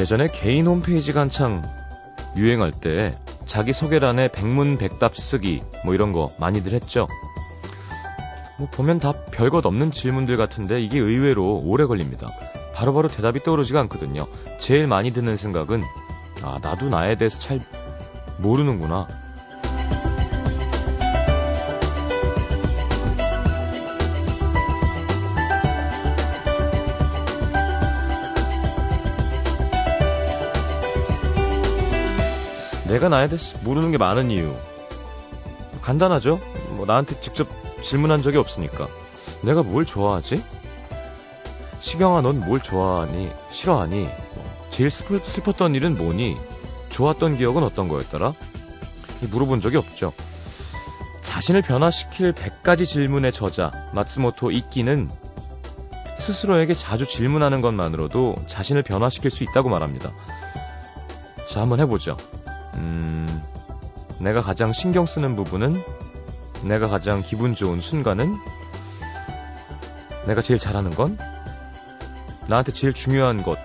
[0.00, 1.60] 예전에 개인 홈페이지가 한창
[2.34, 3.14] 유행할 때
[3.44, 7.06] 자기 소개란에 백문백답 쓰기 뭐 이런 거 많이들 했죠.
[8.58, 12.28] 뭐 보면 다 별것 없는 질문들 같은데 이게 의외로 오래 걸립니다.
[12.74, 14.26] 바로바로 바로 대답이 떠오르지가 않거든요.
[14.58, 15.82] 제일 많이 드는 생각은
[16.42, 17.60] 아 나도 나에 대해서 잘
[18.38, 19.06] 모르는구나.
[32.90, 34.52] 내가 나에 대해서 모르는 게 많은 이유.
[35.80, 36.40] 간단하죠?
[36.70, 37.46] 뭐 나한테 직접
[37.82, 38.88] 질문한 적이 없으니까.
[39.42, 40.42] 내가 뭘 좋아하지?
[41.78, 43.30] 시경아, 넌 뭘 좋아하니?
[43.52, 44.02] 싫어하니?
[44.02, 46.36] 뭐 제일 슬퍼, 슬펐던 일은 뭐니?
[46.88, 48.32] 좋았던 기억은 어떤 거였더라?
[49.20, 50.12] 물어본 적이 없죠.
[51.22, 55.08] 자신을 변화시킬 100가지 질문의 저자, 마츠모토 이끼는
[56.18, 60.10] 스스로에게 자주 질문하는 것만으로도 자신을 변화시킬 수 있다고 말합니다.
[61.48, 62.16] 자, 한번 해보죠.
[62.74, 63.42] 음,
[64.20, 65.74] 내가 가장 신경 쓰는 부분은
[66.64, 68.36] 내가 가장 기분 좋은 순간은
[70.26, 71.16] 내가 제일 잘하는 건
[72.48, 73.58] 나한테 제일 중요한 것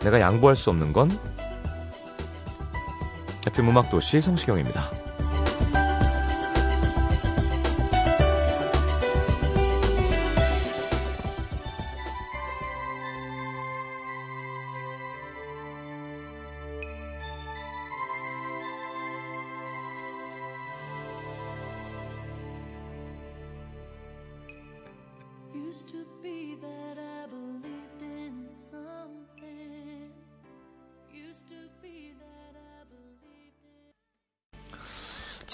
[0.00, 1.10] 내가 양보할 수 없는 건
[3.46, 5.01] FM 음악도시 성시경입니다.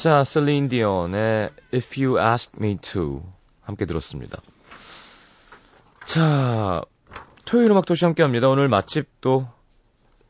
[0.09, 3.31] 자, 셀린 디온의 If You Ask Me To
[3.61, 4.41] 함께 들었습니다.
[6.07, 6.81] 자,
[7.45, 8.49] 토요일 음악 도시 함께 합니다.
[8.49, 9.47] 오늘 맛집도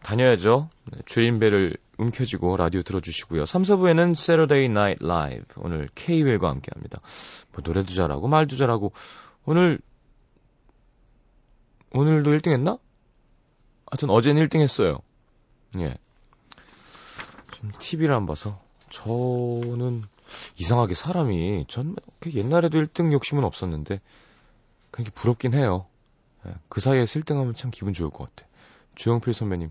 [0.03, 0.69] 다녀야죠.
[0.87, 3.47] 네, 주인배를 움켜쥐고 라디오 들어주시고요.
[3.47, 7.00] 3, 4부에는 Saturday Night Live 오늘 K-웰과 함께 합니다.
[7.53, 8.91] 뭐 노래도 잘하고 말도 잘하고
[9.44, 9.78] 오늘
[11.93, 12.78] 오늘도 1등 했나?
[13.88, 14.99] 하여튼 어제는 1등 했어요.
[15.78, 15.94] 예.
[17.53, 20.04] 좀 TV를 안 봐서 저는
[20.56, 24.00] 이상하게 사람이 전 옛날에도 1등 욕심은 없었는데
[24.91, 25.87] 그게 부럽긴 해요.
[26.47, 28.49] 예, 그 사이에 1등하면 참 기분 좋을 것 같아.
[28.94, 29.71] 조영필 선배님,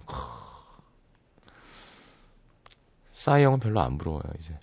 [3.11, 4.57] 싸이 형은 별로 안 부러워요, 이제.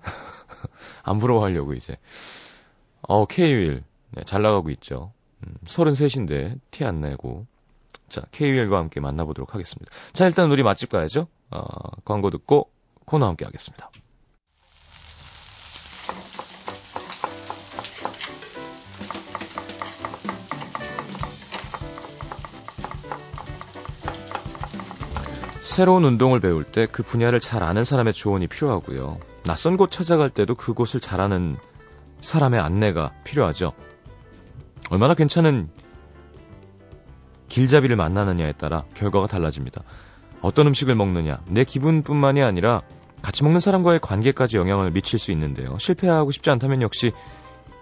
[1.02, 1.98] 안 부러워하려고, 이제.
[3.02, 3.84] 어, K-윌.
[4.12, 5.12] 네, 잘 나가고 있죠.
[5.46, 7.46] 음, 33인데, 티 안 내고.
[8.08, 9.90] 자, K-윌과 함께 만나보도록 하겠습니다.
[10.12, 11.26] 자, 일단 우리 맛집 가야죠.
[11.50, 11.64] 어,
[12.04, 12.70] 광고 듣고
[13.04, 13.90] 코너 함께 하겠습니다.
[25.74, 29.18] 새로운 운동을 배울 때 그 분야를 잘 아는 사람의 조언이 필요하고요.
[29.44, 31.56] 낯선 곳 찾아갈 때도 그곳을 잘 아는
[32.20, 33.72] 사람의 안내가 필요하죠.
[34.90, 35.68] 얼마나 괜찮은
[37.48, 39.82] 길잡이를 만나느냐에 따라 결과가 달라집니다.
[40.42, 42.82] 어떤 음식을 먹느냐, 내 기분뿐만이 아니라
[43.24, 45.78] 같이 먹는 사람과의 관계까지 영향을 미칠 수 있는데요.
[45.78, 47.12] 실패하고 싶지 않다면 역시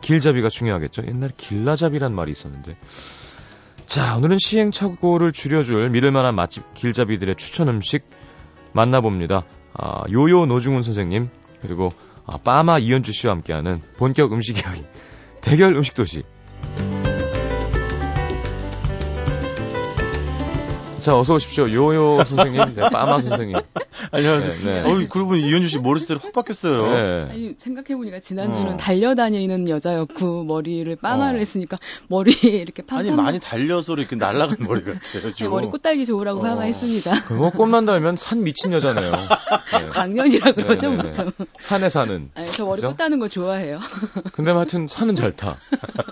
[0.00, 1.02] 길잡이가 중요하겠죠.
[1.08, 2.76] 옛날에 길라잡이란 말이 있었는데.
[3.86, 8.04] 자, 오늘은 시행착오를 줄여줄 믿을만한 맛집 길잡이들의 추천 음식
[8.72, 9.42] 만나봅니다.
[9.74, 11.28] 아, 요요 노중훈 선생님,
[11.60, 11.90] 그리고
[12.24, 14.84] 아, 빠마 이현주 씨와 함께하는 본격 음식 이야기.
[15.40, 16.22] 대결 음식 도시.
[21.02, 21.68] 자, 어서 오십시오.
[21.72, 23.56] 요요 선생님, 네, 빠마 선생님.
[24.12, 24.54] 안녕하세요.
[24.64, 24.88] 네, 네.
[24.88, 26.86] 어이, 그러고 이현주 씨 머리스타일 확 바뀌었어요.
[26.86, 27.28] 네.
[27.28, 28.76] 아니, 생각해보니까 지난주는 어.
[28.76, 31.40] 달려다니는 여자였고, 머리를 빠마를 어.
[31.40, 31.76] 했으니까,
[32.06, 35.32] 머리에 이렇게 팡 아니, 많이 달려서 이렇게 날아간 머리 같아요.
[35.32, 36.42] 네, 머리 꽃달기 좋으라고 어.
[36.42, 37.24] 파마했습니다.
[37.24, 39.10] 그거 꽃만 달면 산 미친 여자네요.
[39.80, 39.88] 네.
[39.88, 41.32] 광년이라 그러죠, 네, 네, 보통.
[41.58, 42.30] 산에 사는.
[42.34, 42.90] 아니, 저 머리 그죠?
[42.90, 43.80] 꽃 따는 거 좋아해요.
[44.34, 45.56] 근데 하여튼 산은 잘 타.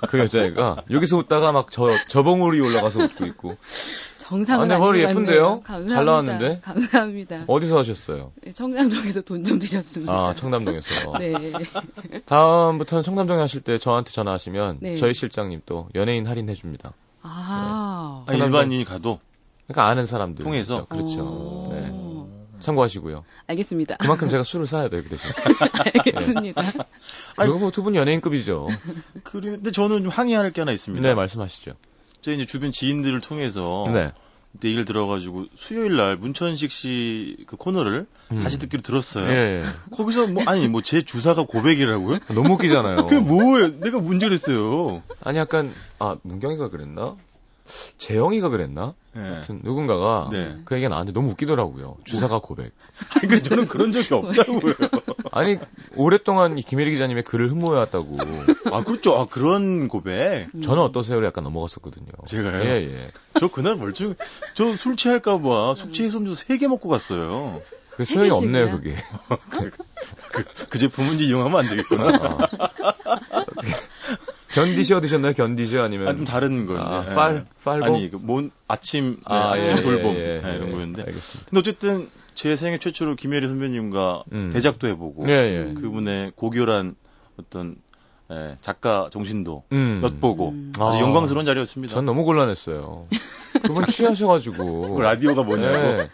[0.08, 0.84] 그 여자애가.
[0.90, 3.56] 여기서 웃다가 막 저, 저봉우리 올라가서 웃고 있고.
[4.30, 5.60] 정상은 아, 근 머리 예쁜데요?
[5.62, 5.94] 감사합니다.
[5.96, 6.60] 잘 나왔는데?
[6.62, 7.44] 감사합니다.
[7.48, 8.30] 어디서 하셨어요?
[8.44, 10.12] 네, 청담동에서 돈 좀 드렸습니다.
[10.12, 11.12] 아, 청담동에서.
[11.18, 11.34] 네.
[12.26, 14.94] 다음부터는 청담동에 하실 때 저한테 전화하시면 네.
[14.96, 16.92] 저희 실장님 또 연예인 할인해 줍니다.
[17.22, 18.24] 아.
[18.28, 18.34] 네.
[18.34, 19.18] 아 일반인이 가도
[19.66, 21.66] 그러니까 아는 사람들 통해서 그렇죠.
[21.70, 21.92] 네.
[22.60, 23.24] 참고하시고요.
[23.48, 23.96] 알겠습니다.
[23.96, 25.30] 그만큼 제가 술을 사야 돼요, 그 대신.
[26.04, 26.62] 알겠습니다.
[26.62, 26.78] 네.
[27.36, 28.68] 그리고 뭐 두 분 연예인급이죠.
[29.24, 31.06] 그런데 저는 좀 항의할 게 하나 있습니다.
[31.08, 31.72] 네, 말씀하시죠.
[32.20, 34.12] 저 이제 주변 지인들을 통해서 네.
[34.64, 38.42] 얘기를 들어가지고 수요일 날 문천식 씨 그 코너를 음.
[38.42, 39.30] 다시 듣기로 들었어요.
[39.30, 39.62] 예, 예.
[39.92, 42.18] 거기서 뭐 아니 뭐 제 주사가 고백이라고요?
[42.34, 43.06] 너무 웃기잖아요.
[43.06, 43.78] 그게 뭐예요?
[43.80, 45.02] 내가 문제를 했어요.
[45.22, 47.16] 아니 약간 아 문경이가 그랬나?
[47.98, 48.94] 재영이가 그랬나?
[49.12, 49.22] 네.
[49.22, 50.56] 하여튼 누군가가 네.
[50.64, 51.96] 그 얘기가 나한테 너무 웃기더라고요.
[52.04, 52.72] 주사가 고백.
[53.16, 54.74] 아니, 그 저는 그런 적이 없다고요.
[55.32, 55.58] 아니
[55.96, 58.16] 오랫동안 김혜리 기자님의 글을 흠모해왔다고.
[58.72, 59.16] 아 그렇죠.
[59.16, 60.48] 아 그런 고백.
[60.62, 62.06] 저는 어떠세요를 약간 넘어갔었거든요.
[62.26, 62.62] 제가요.
[62.64, 63.10] 예 예.
[63.38, 64.14] 저 그날 멀쩡.
[64.54, 67.62] 저술 취할까봐 숙취 해소음료 3개 먹고 갔어요.
[67.90, 68.96] 그 소용이 없네요 그게.
[69.50, 69.70] 그,
[70.32, 72.48] 그, 그 제품은 이용하면 안 되겠구나.
[73.04, 73.40] 아.
[73.42, 73.68] 어떻게.
[74.52, 75.32] 견디셔 드셨나요?
[75.32, 76.76] 견디셔 아니면 아, 좀 다른 거.
[76.78, 77.12] 아, 예.
[77.12, 81.02] fal팔 아니 그뭔 아침 아, 네, 아침 예, 돌봄 예, 네, 이런 거였는데.
[81.02, 81.50] 알겠습니다.
[81.50, 84.50] 근데 어쨌든 제 생애 최초로 김혜리 선배님과 음.
[84.52, 85.32] 대작도 해보고 예,
[85.68, 85.74] 예.
[85.74, 86.94] 그분의 고결한
[87.38, 87.76] 어떤
[88.32, 90.00] 예, 작가 정신도 음.
[90.04, 90.72] 엿보고 음.
[90.78, 91.94] 아, 영광스러운 자리였습니다.
[91.94, 93.06] 전 너무 곤란했어요.
[93.62, 95.76] 그분 취하셔가지고 그 라디오가 뭐냐고.
[95.98, 96.08] 네.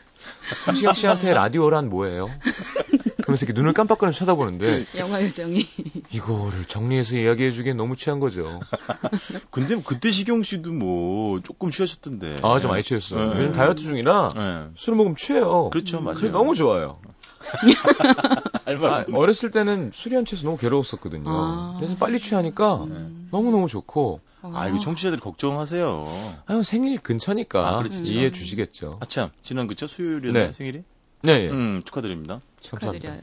[0.65, 2.29] 김시영 씨한테 라디오란 뭐예요?
[3.27, 5.67] 그러면서 이렇게 눈을 깜빡거리면서 쳐다보는데 영화 요정이
[6.13, 8.61] 이거를 정리해서 이야기해주기엔 너무 취한 거죠.
[9.51, 12.37] 근데 그때 시경 씨도 뭐 조금 취하셨던데.
[12.43, 13.35] 아, 좀 많이 취했어요.
[13.35, 13.41] 네.
[13.41, 14.67] 요즘 다이어트 중이라 네.
[14.77, 15.71] 술 먹으면 취해요.
[15.71, 16.31] 그렇죠, 맞아요.
[16.31, 16.93] 너무 좋아요.
[18.65, 21.25] 아, 어렸을 때는 술이 안 취해서 너무 괴로웠었거든요.
[21.27, 21.75] 아.
[21.79, 23.09] 그래서 빨리 취하니까 네.
[23.33, 26.05] 너무너무 좋고 아, 이거 청취자들 걱정하세요.
[26.47, 28.99] 아유, 생일 근처니까 아, 이해해 주시겠죠.
[29.01, 29.31] 아, 참.
[29.43, 29.89] 지난 그쵸?
[29.89, 30.47] 수요일이었나요?
[30.47, 30.53] 네.
[30.53, 30.85] 생일이?
[31.23, 31.45] 네.
[31.45, 31.51] 예.
[31.51, 32.41] 음, 축하드립니다.
[32.61, 33.19] 축하드려요.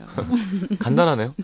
[0.79, 1.35] 간단하네요.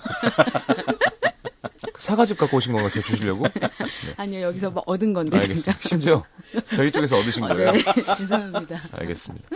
[2.00, 2.90] 사과즙 갖고 오신 건가요?
[2.92, 3.44] 제 주시려고?
[3.44, 3.70] 네.
[4.18, 5.38] 아니요, 여기서 뭐 얻은 건데.
[5.38, 5.78] 알겠습니다.
[5.82, 6.24] 심지어
[6.74, 7.74] 저희 쪽에서 얻으신 아, 거예요?
[7.74, 7.84] 네,
[8.18, 8.82] 죄송합니다.
[8.94, 9.48] 알겠습니다.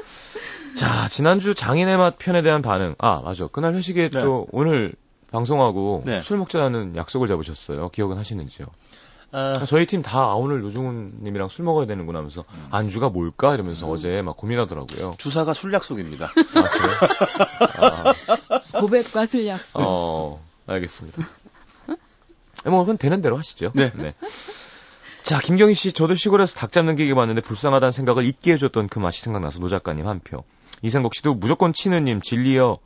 [0.75, 2.95] 자, 지난주 장인의 맛 편에 대한 반응.
[2.99, 3.47] 아, 맞아.
[3.47, 4.21] 그날 회식에 네.
[4.21, 4.93] 또 오늘
[5.31, 6.19] 방송하고 네.
[6.21, 7.89] 술 먹자는 약속을 잡으셨어요.
[7.89, 8.67] 기억은 하시는지요?
[9.33, 12.67] 아, 저희 팀 다 아, 오늘 노중훈님이랑 술 먹어야 되는구나 하면서 음.
[12.71, 13.91] 안주가 뭘까 이러면서 음.
[13.91, 15.15] 어제 막 고민하더라고요.
[15.17, 16.25] 주사가 술 약속입니다.
[16.27, 16.93] 아, 그래?
[17.79, 18.79] 아.
[18.79, 19.79] 고백과 술 약속.
[19.81, 21.23] 어, 알겠습니다.
[22.65, 23.71] 뭐 그건 되는 대로 하시죠.
[23.73, 23.91] 네.
[23.95, 24.13] 네.
[25.23, 29.21] 자, 김경희 씨, 저도 시골에서 닭 잡는 기계 봤는데 불쌍하다는 생각을 잊게 해줬던 그 맛이
[29.21, 30.43] 생각나서 노 작가님 한 표.
[30.81, 32.77] 이상국 씨도 무조건 치느님 진리여.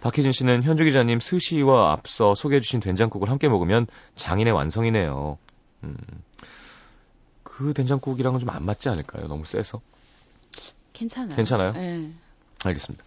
[0.00, 5.36] 박혜진 씨는 현주 기자님 스시와 앞서 소개해주신 된장국을 함께 먹으면 장인의 완성이네요.
[5.84, 5.96] 음,
[7.42, 9.26] 그 된장국이랑은 좀 안 맞지 않을까요?
[9.28, 9.80] 너무 세서.
[10.92, 11.34] 괜찮아요.
[11.36, 11.72] 괜찮아요?
[11.72, 12.12] 네.
[12.64, 13.04] 알겠습니다.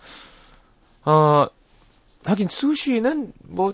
[1.06, 1.48] 어,
[2.26, 3.74] 하긴 스시는 뭐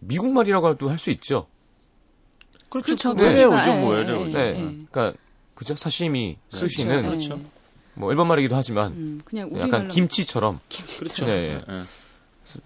[0.00, 1.46] 미국 말이라고 할수 있죠.
[2.68, 3.14] 그렇죠.
[3.14, 3.22] 네.
[3.24, 4.00] 외래어죠, 뭐 네.
[4.00, 4.24] 외래어죠.
[4.26, 4.52] 네.
[4.52, 4.86] 네.
[4.90, 5.14] 그러니까
[5.54, 5.74] 그죠?
[5.76, 7.28] 사시미, 스시는 그렇죠.
[7.36, 7.50] 그렇죠.
[7.94, 10.60] 뭐 일본 말이기도 하지만 음, 그냥 약간 김치처럼.
[10.68, 10.98] 김치처럼.
[10.98, 11.26] 그렇죠.
[11.26, 11.64] 네.
[11.66, 11.82] 네.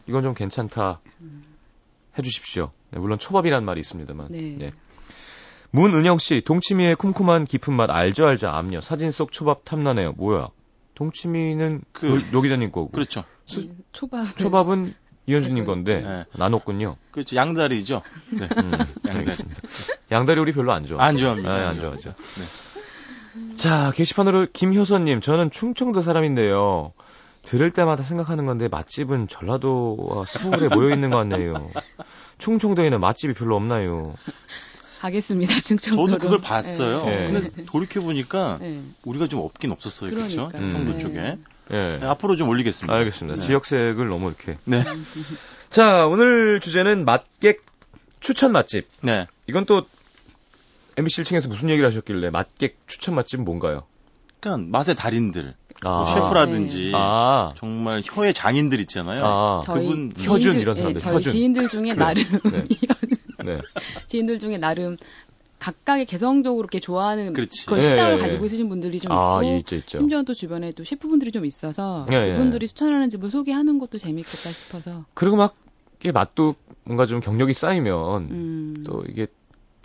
[0.07, 1.01] 이건 좀 괜찮다.
[1.21, 1.45] 음.
[2.19, 2.71] 해주십시오.
[2.91, 4.29] 네, 물론 초밥이란 말이 있습니다만.
[4.31, 4.57] 네.
[4.59, 4.73] 네.
[5.71, 8.81] 문은영 씨, 동치미의 쿰쿰한 깊은 맛 알죠 알죠 암요.
[8.81, 10.13] 사진 속 초밥 탐나네요.
[10.13, 10.49] 뭐야?
[10.95, 12.91] 동치미는 그요 기자님 거고.
[12.91, 13.25] 그렇죠.
[13.45, 14.37] 수, 네, 초밥.
[14.37, 14.95] 초밥은
[15.27, 16.25] 이현주님 건데 네.
[16.37, 16.97] 나눴군요.
[17.11, 17.37] 그렇죠.
[17.37, 18.03] 양다리죠.
[18.31, 18.49] 네.
[18.57, 18.73] 음,
[19.07, 19.61] 알겠습니다.
[20.11, 21.05] 양다리 우리 별로 안 좋아.
[21.05, 21.57] 안 좋아합니다.
[21.57, 22.15] 네, 안 좋아하죠.
[22.17, 23.55] 네.
[23.55, 26.93] 자 게시판으로 김효선님, 저는 충청도 사람인데요.
[27.49, 31.71] 들을 때마다 생각하는 건데 맛집은 전라도와 서울에 모여 있는 것 같네요.
[32.37, 34.15] 충청도에는 맛집이 별로 없나요?
[35.01, 35.59] 가겠습니다.
[35.59, 36.09] 충청도.
[36.09, 37.07] 저도 그걸 봤어요.
[37.07, 37.33] 네.
[37.33, 38.83] 근데 돌이켜 보니까 네.
[39.03, 40.11] 우리가 좀 없긴 없었어요.
[40.11, 40.51] 그렇죠?
[40.55, 40.99] 충청도 네.
[40.99, 41.39] 쪽에.
[41.71, 42.01] 네.
[42.03, 42.93] 앞으로 좀 올리겠습니다.
[42.93, 43.41] 알겠습니다.
[43.41, 43.47] 네.
[43.47, 44.59] 지역색을 너무 이렇게.
[44.67, 44.85] 네.
[45.71, 47.65] 자, 오늘 주제는 맛객
[48.21, 48.89] 추천 맛집.
[49.01, 49.27] 네.
[49.47, 49.87] 이건 또
[50.99, 53.87] MBC 1층에서 무슨 얘기를 하셨길래 맛객 추천 맛집은 뭔가요?
[54.41, 55.55] 그러니까 맛의 달인들.
[55.85, 55.97] 아.
[55.99, 56.93] 뭐 셰프라든지 네.
[56.95, 57.53] 아.
[57.57, 59.25] 정말 혀의 장인들 있잖아요.
[59.25, 59.61] 아.
[59.61, 61.01] 그분 혀준 이런 네, 사람들.
[61.01, 61.33] 네, 저희 혀준.
[61.33, 62.25] 지인들 중에 나름
[63.45, 63.59] 네.
[64.09, 64.97] 지인들 중에 나름
[65.59, 67.67] 각각의 개성적으로 이렇게 좋아하는 그렇지.
[67.67, 69.99] 그런 식당을 예, 가지고 있으신 분들이 좀 아, 있고 있죠, 있죠.
[69.99, 75.05] 심지어 또 주변에 또 셰프분들이 좀 있어서 예, 그분들이 추천하는 집을 소개하는 것도 재밌겠다 싶어서
[75.15, 75.57] 그리고 막
[76.01, 76.55] 이게 맛도
[76.85, 78.85] 뭔가 좀 경력이 쌓이면 음.
[78.87, 79.27] 또 이게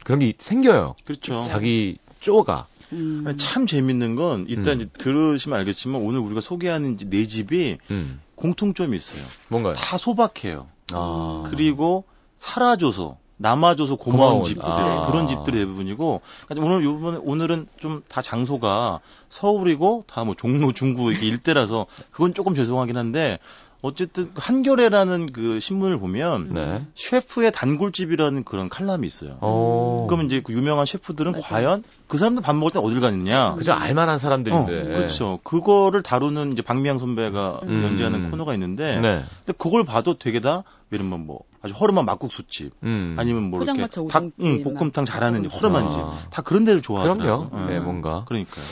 [0.03, 0.95] 그런 게 생겨요.
[1.05, 1.43] 그렇죠.
[1.43, 3.33] 자기 쪼가 음.
[3.37, 4.81] 참 재밌는 건 일단 음.
[4.81, 8.21] 이제 들으시면 알겠지만 오늘 우리가 소개하는 네 집이 음.
[8.35, 9.23] 공통점이 있어요.
[9.49, 9.73] 뭔가요?
[9.75, 10.67] 다 소박해요.
[10.93, 11.43] 아.
[11.49, 12.05] 그리고
[12.37, 15.07] 살아줘서 남아줘서 고마운, 고마운 집들 아.
[15.07, 21.11] 그런 집들이 대부분이고 그러니까 오늘 요번 오늘은 좀 다 장소가 서울이고 다 뭐 종로 중구
[21.11, 23.39] 이렇게 일대라서 그건 조금 죄송하긴 한데
[23.83, 26.85] 어쨌든 한겨레라는 그 신문을 보면 네.
[26.95, 29.37] 셰프의 단골집이라는 그런 칼럼이 있어요.
[29.41, 30.07] 오.
[30.07, 31.43] 그러면 이제 그 유명한 셰프들은 맞아요.
[31.43, 33.55] 과연 그 사람들 밥 먹을 때 어딜 가느냐?
[33.55, 34.81] 그죠 알만한 사람들인데.
[34.81, 35.39] 어, 그렇죠.
[35.43, 37.83] 그거를 다루는 이제 박미양 선배가 음.
[37.83, 39.25] 연재하는 코너가 있는데, 네.
[39.45, 40.63] 근데 그걸 봐도 되게 다
[40.93, 43.17] 예를 들면 뭐 아주 허름한 막국수집, 음.
[43.19, 46.19] 아니면 뭐 이렇게 닭, 응, 볶음탕 잘하는 허름한 집, 아.
[46.29, 47.49] 다 그런 데를 좋아하더라고요.
[47.49, 47.69] 그럼요.
[47.69, 48.23] 네, 뭔가.
[48.29, 48.63] 그러니까요.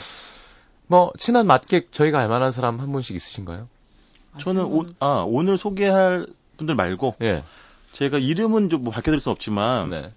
[0.86, 3.68] 뭐 친한 맛객 저희가 알만한 사람 한 분씩 있으신가요?
[4.38, 7.44] 저는 오, 아, 오늘 소개할 분들 말고 예.
[7.92, 10.12] 제가 이름은 좀 뭐 밝혀드릴 수 없지만 네.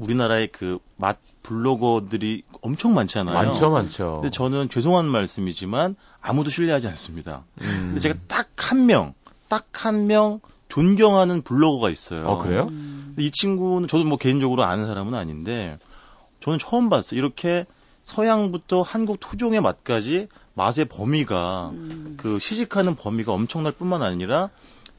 [0.00, 3.34] 우리나라의 그 맛 블로거들이 엄청 많잖아요.
[3.34, 4.20] 많죠, 많죠.
[4.20, 7.44] 근데 저는 죄송한 말씀이지만 아무도 신뢰하지 않습니다.
[7.62, 7.66] 음.
[7.94, 9.14] 근데 제가 딱 한 명,
[9.48, 12.26] 딱 한 명 존경하는 블로거가 있어요.
[12.26, 12.66] 어, 그래요?
[12.70, 13.14] 음.
[13.18, 15.78] 이 친구는 저도 뭐 개인적으로 아는 사람은 아닌데
[16.40, 17.18] 저는 처음 봤어요.
[17.18, 17.64] 이렇게
[18.04, 20.28] 서양부터 한국 토종의 맛까지
[20.60, 22.14] 맛의 범위가 음.
[22.18, 24.50] 그 시식하는 범위가 엄청날 뿐만 아니라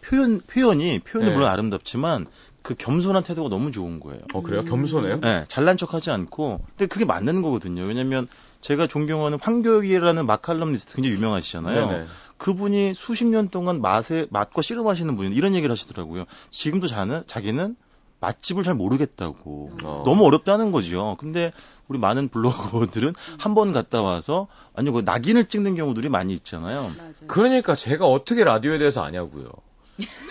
[0.04, 1.36] 표현 표현이 표현이 네.
[1.36, 2.26] 물론 아름답지만
[2.64, 4.20] 그 겸손한 태도가 너무 좋은 거예요.
[4.34, 4.64] 어 그래요?
[4.64, 5.20] 겸손해요?
[5.20, 7.84] 네, 잘난 척하지 않고 근데 그게 맞는 거거든요.
[7.84, 8.28] 왜냐면
[8.62, 11.88] 제가 존경하는 황교익이라는 마칼럼니스트 굉장히 유명하시잖아요.
[11.88, 12.06] 네네.
[12.38, 16.26] 그분이 수십 년 동안 맛에 맛과 씨름하시는 분이 이런 얘기를 하시더라고요.
[16.50, 17.76] 지금도 자는 자기는
[18.22, 20.04] 맛집을 잘 모르겠다고 어.
[20.06, 21.18] 너무 어렵다는 거죠.
[21.20, 21.52] 근데
[21.88, 26.92] 우리 많은 블로거들은 한번 갔다 와서 아니 그 낙인을 찍는 경우들이 많이 있잖아요.
[26.98, 27.14] 맞아요.
[27.28, 29.50] 그러니까 제가 어떻게 라디오에 대해서 아냐고요.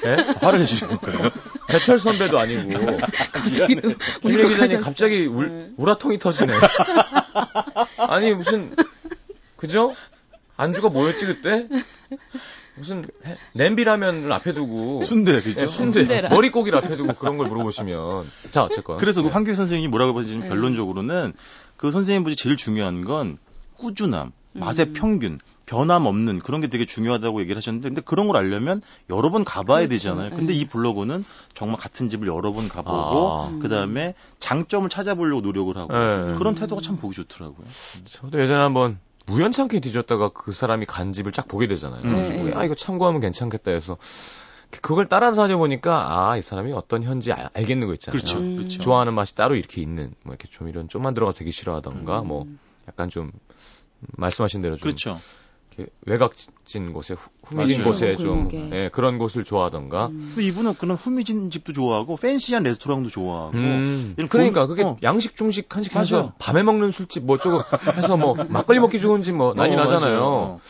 [0.04, 0.16] 네?
[0.40, 1.30] 화를 내시는 거예요?
[1.68, 2.70] 배철 선배도 아니고.
[4.22, 5.70] 김 기자님 갑자기 울, 네.
[5.76, 6.52] 우라통이 터지네.
[7.98, 8.74] 아니, 무슨,
[9.56, 9.94] 그죠?
[10.56, 11.68] 안주가 뭐였지, 그때?
[12.76, 13.04] 무슨
[13.54, 15.60] 냄비라면을 앞에 두고 순대 그죠?
[15.60, 16.28] 네, 순대 순대라.
[16.30, 17.94] 머릿고기를 앞에 두고 그런 걸 물어보시면
[18.50, 19.30] 자 어쨌건 그래서 그 네.
[19.30, 20.48] 그 황교익 선생님이 뭐라고 하시면 네.
[20.48, 21.32] 결론적으로는
[21.76, 23.38] 그 선생님 분이 제일 중요한 건
[23.76, 24.92] 꾸준함, 맛의 음.
[24.92, 29.44] 평균, 변함 없는 그런 게 되게 중요하다고 얘기를 하셨는데 근데 그런 걸 알려면 여러 번
[29.44, 29.90] 가봐야 그렇죠.
[29.90, 30.30] 되잖아요.
[30.30, 30.58] 근데 네.
[30.58, 31.24] 이 블로그는
[31.54, 33.58] 정말 같은 집을 여러 번 가보고 아.
[33.62, 36.32] 그다음에 장점을 찾아보려고 노력을 하고 네.
[36.38, 37.66] 그런 태도가 참 보기 좋더라고요.
[38.06, 38.98] 저도 예전에 한번
[39.30, 42.02] 우연찮게 뒤졌다가 그 사람이 간 집을 쫙 보게 되잖아요.
[42.02, 42.52] 음.
[42.56, 43.96] 아 이거 참고하면 괜찮겠다 해서
[44.82, 48.18] 그걸 따라다녀 보니까 아 이 사람이 어떤 현지 알, 알겠는 거 있잖아요.
[48.18, 48.38] 그렇죠.
[48.38, 48.56] 음.
[48.56, 48.78] 그렇죠.
[48.78, 52.28] 좋아하는 맛이 따로 이렇게 있는 뭐 이렇게 좀 이런 좀만 들어가 되게 싫어하던가 음.
[52.28, 52.46] 뭐
[52.88, 53.32] 약간 좀
[54.16, 55.18] 말씀하신 대로 좀 그렇죠.
[56.06, 60.06] 외곽진 곳에 후, 미진 곳에 좀 예, 그런 곳을 좋아하던가.
[60.06, 60.34] 음.
[60.40, 63.56] 이분은 그런 후미진 집도 좋아하고 팬시한 레스토랑도 좋아하고.
[63.56, 64.16] 음.
[64.28, 64.96] 그러니까 그게 어.
[65.02, 67.62] 양식 중식 한식 해서 밤에 먹는 술집 뭐 어쩌고
[67.96, 70.60] 해서 뭐 막걸리 먹기 좋은 집 뭐 난리 어, 나잖아요.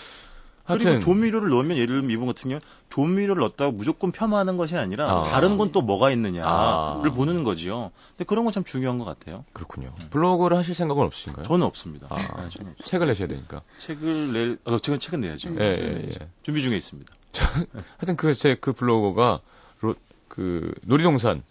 [0.78, 5.22] 그리고 조미료를 넣으면 예를 들면 이분 같은 경우 조미료를 넣었다고 무조건 폄하하는 것이 아니라 아.
[5.22, 7.00] 다른 건 또 뭐가 있느냐를 아.
[7.14, 7.92] 보는 거지요.
[8.16, 9.36] 근데 그런 건 참 중요한 것 같아요.
[9.52, 9.92] 그렇군요.
[10.00, 10.06] 음.
[10.10, 11.44] 블로그를 하실 생각은 없으신가요?
[11.44, 12.08] 저는 없습니다.
[12.10, 12.40] 아.
[12.42, 13.62] 네, 저는 책을 내셔야 되니까.
[13.78, 15.54] 책을 낼, 어, 제가 책은 내야죠.
[15.60, 16.14] 예, 예, 예.
[16.42, 17.12] 준비 중에 있습니다.
[17.98, 19.40] 하여튼 그, 제 그 블로그가,
[19.80, 19.94] 로,
[20.28, 21.42] 그, 놀이동산,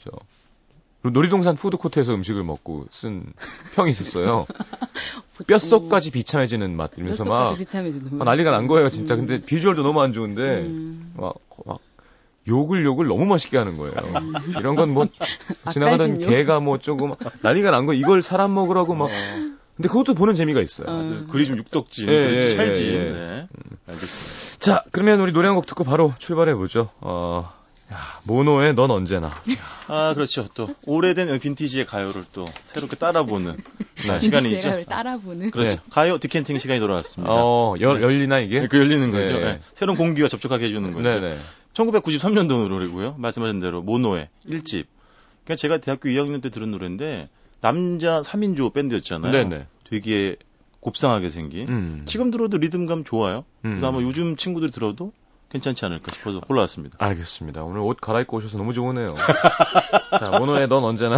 [0.00, 0.10] 저,
[1.10, 3.24] 놀이동산 푸드코트에서 음식을 먹고 쓴
[3.74, 4.46] 평이 있었어요.
[5.46, 7.56] 뼛속까지 비참해지는 맛 이러면서 막,
[8.12, 9.14] 막 난리가 난 거예요 진짜.
[9.14, 9.26] 음.
[9.26, 11.12] 근데 비주얼도 너무 안 좋은데 음.
[11.16, 11.34] 막,
[11.64, 11.78] 막
[12.48, 13.94] 욕을 욕을 너무 맛있게 하는 거예요.
[13.96, 14.32] 음.
[14.58, 15.06] 이런 건 뭐
[15.72, 19.06] 지나가던 개가 뭐 조금 난리가 난 거 이걸 사람 먹으라고 막.
[19.06, 19.08] 어.
[19.76, 20.86] 근데 그것도 보는 재미가 있어요.
[20.88, 21.24] 어.
[21.30, 22.86] 글이 좀 육덕진, 예, 예, 찰진.
[22.86, 22.98] 예, 예.
[23.12, 23.46] 네.
[23.88, 24.58] 알겠습니다.
[24.58, 26.88] 자, 그러면 우리 노래 한 곡 듣고 바로 출발해 보죠.
[27.00, 27.52] 어,
[27.92, 29.30] 야, 모노의 넌 언제나.
[29.86, 30.46] 아, 그렇죠.
[30.54, 33.56] 또 오래된 빈티지의 가요를 또 새롭게 따라보는
[34.08, 34.18] 네.
[34.18, 34.82] 시간이 있죠.
[34.84, 35.50] 따라보는.
[35.52, 35.70] 그렇죠.
[35.70, 35.76] 네.
[35.90, 37.32] 가요 디켄팅 시간이 돌아왔습니다.
[37.32, 38.60] 어, 열, 열리나 이게?
[38.60, 39.34] 네, 그 열리는 거죠.
[39.34, 39.44] 네.
[39.44, 39.60] 네.
[39.74, 41.08] 새로운 공기가 접촉하게 해주는 거죠.
[41.08, 41.38] 네네.
[41.74, 43.14] 1993년도 노래고요.
[43.18, 44.86] 말씀하신 대로 모노의 1집.
[45.44, 47.26] 그러니까 제가 대학교 2학년 때 들은 노래인데
[47.60, 49.30] 남자 3인조 밴드였잖아요.
[49.30, 49.66] 네네.
[49.88, 50.36] 되게
[50.80, 51.68] 곱상하게 생긴.
[51.68, 52.02] 음.
[52.06, 53.44] 지금 들어도 리듬감 좋아요.
[53.64, 53.72] 음.
[53.72, 55.12] 그래서 아마 요즘 친구들 들어도
[55.56, 56.96] 괜찮지 않을까 싶어서 골라왔습니다.
[57.00, 57.62] 알겠습니다.
[57.64, 59.14] 오늘 옷 갈아입고 오셔서 너무 좋으네요.
[60.20, 61.16] 자, 모노의 넌 언제나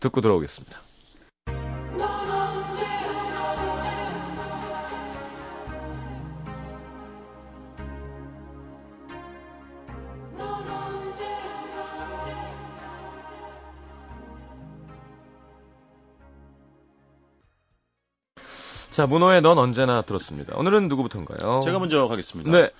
[0.00, 0.78] 듣고 들어오겠습니다.
[18.90, 20.54] 자, 문호의 넌 언제나 들었습니다.
[20.58, 21.60] 오늘은 누구부터인가요?
[21.64, 22.50] 제가 먼저 가겠습니다.
[22.50, 22.70] 네.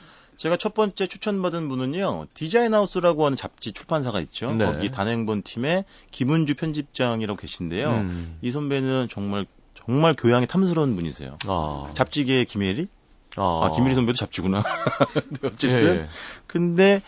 [0.41, 4.51] 제가 첫 번째 추천받은 분은요, 디자인하우스라고 하는 잡지 출판사가 있죠.
[4.55, 4.65] 네.
[4.65, 7.91] 거기 단행본 팀의 김은주 편집장이라고 계신데요.
[7.91, 8.39] 음.
[8.41, 9.45] 이 선배는 정말
[9.75, 11.37] 정말 교양이 탐스러운 분이세요.
[11.47, 11.91] 아.
[11.93, 12.89] 잡지계의 김혜리?
[13.37, 13.67] 아.
[13.67, 14.65] 아, 김혜리 선배도 잡지구나.
[15.45, 15.71] 어쨌든.
[15.71, 16.07] 예, 예.
[16.47, 17.03] 근데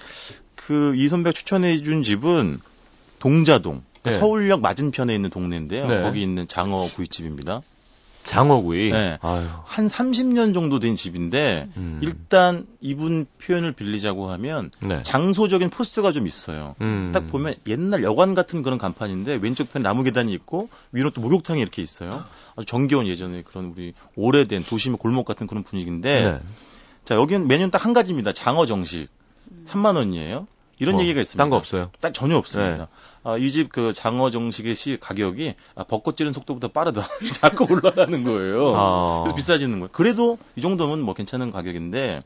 [0.54, 2.60] 그 이 선배가 추천해준 집은
[3.18, 3.82] 동자동.
[4.02, 4.18] 그러니까 네.
[4.18, 5.86] 서울역 맞은편에 있는 동네인데요.
[5.86, 6.02] 네.
[6.02, 7.62] 거기 있는 장어 구이집입니다.
[8.24, 8.90] 장어구이.
[8.90, 9.18] 네.
[9.20, 9.46] 아유.
[9.64, 12.00] 한 30년 정도 된 집인데 음.
[12.02, 15.02] 일단 이분 표현을 빌리자고 하면 네.
[15.02, 16.74] 장소적인 포스가 좀 있어요.
[16.80, 17.10] 음.
[17.12, 21.60] 딱 보면 옛날 여관 같은 그런 간판인데 왼쪽 편 나무 계단이 있고 위로 또 목욕탕이
[21.60, 22.24] 이렇게 있어요.
[22.56, 26.40] 아주 정겨운 예전에 그런 우리 오래된 도심의 골목 같은 그런 분위기인데 네.
[27.04, 28.32] 자 여기는 메뉴는 딱 한 가지입니다.
[28.32, 29.08] 장어 정식
[29.66, 30.46] 3만 원이에요.
[30.78, 31.42] 이런 뭐, 얘기가 있습니다.
[31.42, 31.90] 딴 거 없어요?
[32.00, 32.76] 딱 전혀 없습니다.
[32.76, 32.86] 네.
[33.24, 37.06] 아, 이 집 그 장어 정식의 시 가격이 아, 벚꽃 지는 속도보다 빠르다.
[37.40, 38.74] 자꾸 올라가는 거예요.
[38.76, 39.20] 아.
[39.22, 39.88] 그래서 비싸지는 거예요.
[39.92, 42.22] 그래도 이 정도면 뭐 괜찮은 가격인데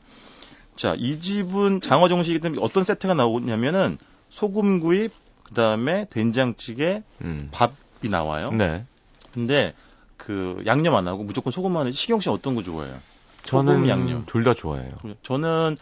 [0.75, 3.97] 자, 이 집은 장어 정식이기 때문에 어떤 세트가 나오냐면은
[4.29, 5.09] 소금구이,
[5.43, 7.49] 그다음에 된장찌개, 음.
[7.51, 8.49] 밥이 나와요.
[8.51, 8.85] 네.
[9.33, 9.73] 근데
[10.17, 11.91] 그 양념 안 하고 무조건 소금만 해.
[11.91, 12.95] 식용 씨 어떤 거 좋아해요?
[13.43, 14.91] 저는 양념 둘 다 좋아해요.
[15.23, 15.77] 저는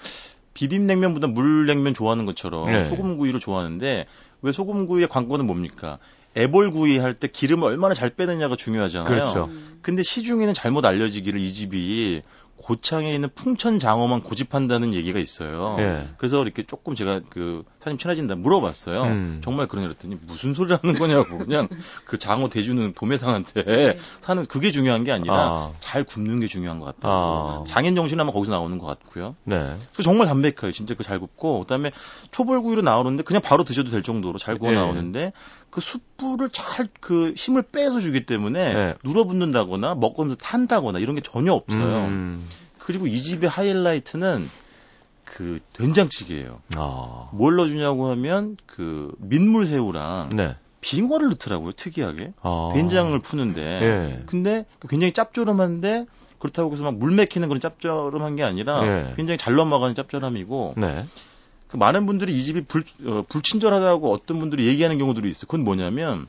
[0.55, 2.89] 비빔냉면보다 물냉면 좋아하는 것처럼 네.
[2.89, 4.05] 소금구이를 좋아하는데
[4.41, 6.00] 왜 소금구이의 광고는 뭡니까?
[6.35, 9.07] 애벌구이 할 때 기름을 얼마나 잘 빼느냐가 중요하잖아요.
[9.07, 9.50] 그렇죠.
[9.81, 12.21] 근데 시중에는 잘못 알려지기를 이 집이
[12.57, 15.77] 고창에 있는 풍천 장어만 고집한다는 얘기가 있어요.
[15.79, 16.09] 예.
[16.17, 19.03] 그래서 이렇게 조금 제가 그 사장님 친해진다 물어봤어요.
[19.03, 19.41] 음.
[19.43, 21.67] 정말 그런 그랬더니 무슨 소리를 하는 거냐고 그냥
[22.05, 23.97] 그 장어 대주는 도매상한테 네.
[24.21, 25.71] 사는 그게 중요한 게 아니라 아.
[25.79, 27.07] 잘 굽는 게 중요한 것 같다.
[27.09, 27.63] 아.
[27.67, 29.35] 장인 정신 아마 거기서 나오는 것 같고요.
[29.45, 29.77] 네.
[29.95, 30.71] 그 정말 담백해요.
[30.74, 31.91] 진짜 그 잘 굽고 그다음에
[32.31, 34.75] 초벌구이로 나오는데 그냥 바로 드셔도 될 정도로 잘 구워 예.
[34.75, 35.33] 나오는데
[35.75, 38.94] 그 숯불을 잘 그 힘을 빼서 주기 때문에 네.
[39.03, 42.05] 눌어붙는다거나 먹으면서 탄다거나 이런 게 전혀 없어요.
[42.05, 42.48] 음.
[42.79, 44.48] 그리고 이 집의 하이라이트는
[45.25, 46.62] 그 된장찌개예요.
[46.77, 47.29] 아.
[47.34, 50.55] 뭘 넣어주냐고 하면 그 민물새우랑 네.
[50.79, 51.74] 빙어를 넣더라고요.
[51.74, 52.70] 특이하게 아.
[52.74, 53.62] 된장을 푸는데.
[53.62, 54.24] 예.
[54.27, 56.05] 근데 굉장히 짭조름한데
[56.39, 59.13] 그렇다고 해서 막 물 맥히는 그런 짭조름한 게 아니라 예.
[59.17, 60.75] 굉장히 잘 넘어가는 짭조름이고.
[60.77, 61.05] 네.
[61.67, 65.48] 그 많은 분들이 이 집이 불, 어, 불친절하다고 어떤 분들이 얘기하는 경우들이 있어요.
[65.48, 66.27] 그건 뭐냐면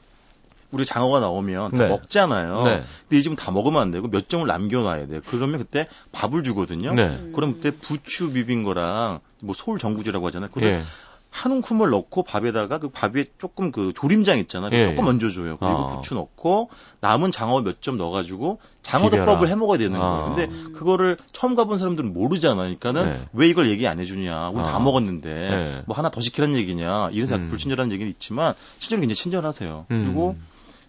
[0.72, 1.88] 우리 장어가 나오면 다 네.
[1.88, 2.62] 먹잖아요.
[2.64, 2.84] 네.
[3.02, 5.20] 근데 이 집은 다 먹으면 안 되고 몇 점을 남겨놔야 돼요.
[5.26, 6.92] 그러면 그때 밥을 주거든요.
[6.94, 7.30] 네.
[7.34, 10.50] 그럼 그때 부추 비빈 거랑 뭐 소울 전구지라고 하잖아요.
[10.50, 10.82] 그걸 예.
[11.30, 14.70] 한 움큼을 넣고 밥에다가 그 밥에 조금 그 조림장 있잖아 요.
[14.72, 14.84] 예.
[14.84, 15.58] 조금 얹어줘요.
[15.58, 15.86] 그리고 아.
[15.86, 20.14] 부추 넣고 남은 장어 몇 점 넣어가지고 장어덮밥을 해 먹어야 되는 거예요.
[20.14, 20.34] 아.
[20.34, 22.76] 근데 그거를 처음 가본 사람들은 모르잖아요.
[22.78, 23.28] 그러니까는 네.
[23.34, 24.48] 왜 이걸 얘기 안 해주냐.
[24.50, 24.66] 우리 아.
[24.66, 25.82] 다 먹었는데 네.
[25.86, 27.10] 뭐 하나 더 시키라는 얘기냐.
[27.12, 27.48] 이런 음.
[27.48, 29.86] 불친절한 얘기는 있지만 실제로 굉장히 친절하세요.
[29.90, 30.04] 음.
[30.04, 30.36] 그리고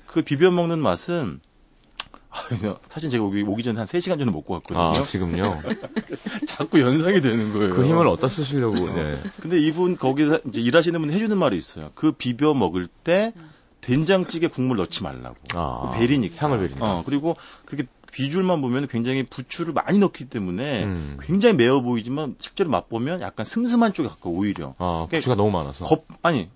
[0.06, 1.42] 그 비벼 먹는 맛은
[2.90, 4.80] 사실 제가 오기, 오기 전에 한 3시간 전에 먹고 왔거든요.
[4.80, 5.62] 아, 지금요?
[6.48, 7.74] 자꾸 연상이 되는 거예요.
[7.74, 9.22] 그 힘을 어디다 쓰시려고, 네.
[9.42, 11.92] 근데 이분 거기서 이제 일하시는 분 해주는 말이 있어요.
[11.96, 13.34] 그 비벼 먹을 때
[13.82, 15.36] 된장찌개 국물 넣지 말라고.
[15.54, 16.46] 아, 그 베리니까.
[16.46, 16.86] 향을 베리니까.
[16.86, 17.36] 어, 그리고
[17.66, 21.18] 그게 비주얼만 보면 굉장히 부추를 많이 넣기 때문에 음.
[21.22, 24.74] 굉장히 매워 보이지만 실제로 맛보면 약간 슴슴한 쪽에 가까워 오히려.
[24.80, 25.86] 아, 부추가 그러니까 너무 많아서.
[25.86, 26.50] 겁, 아니,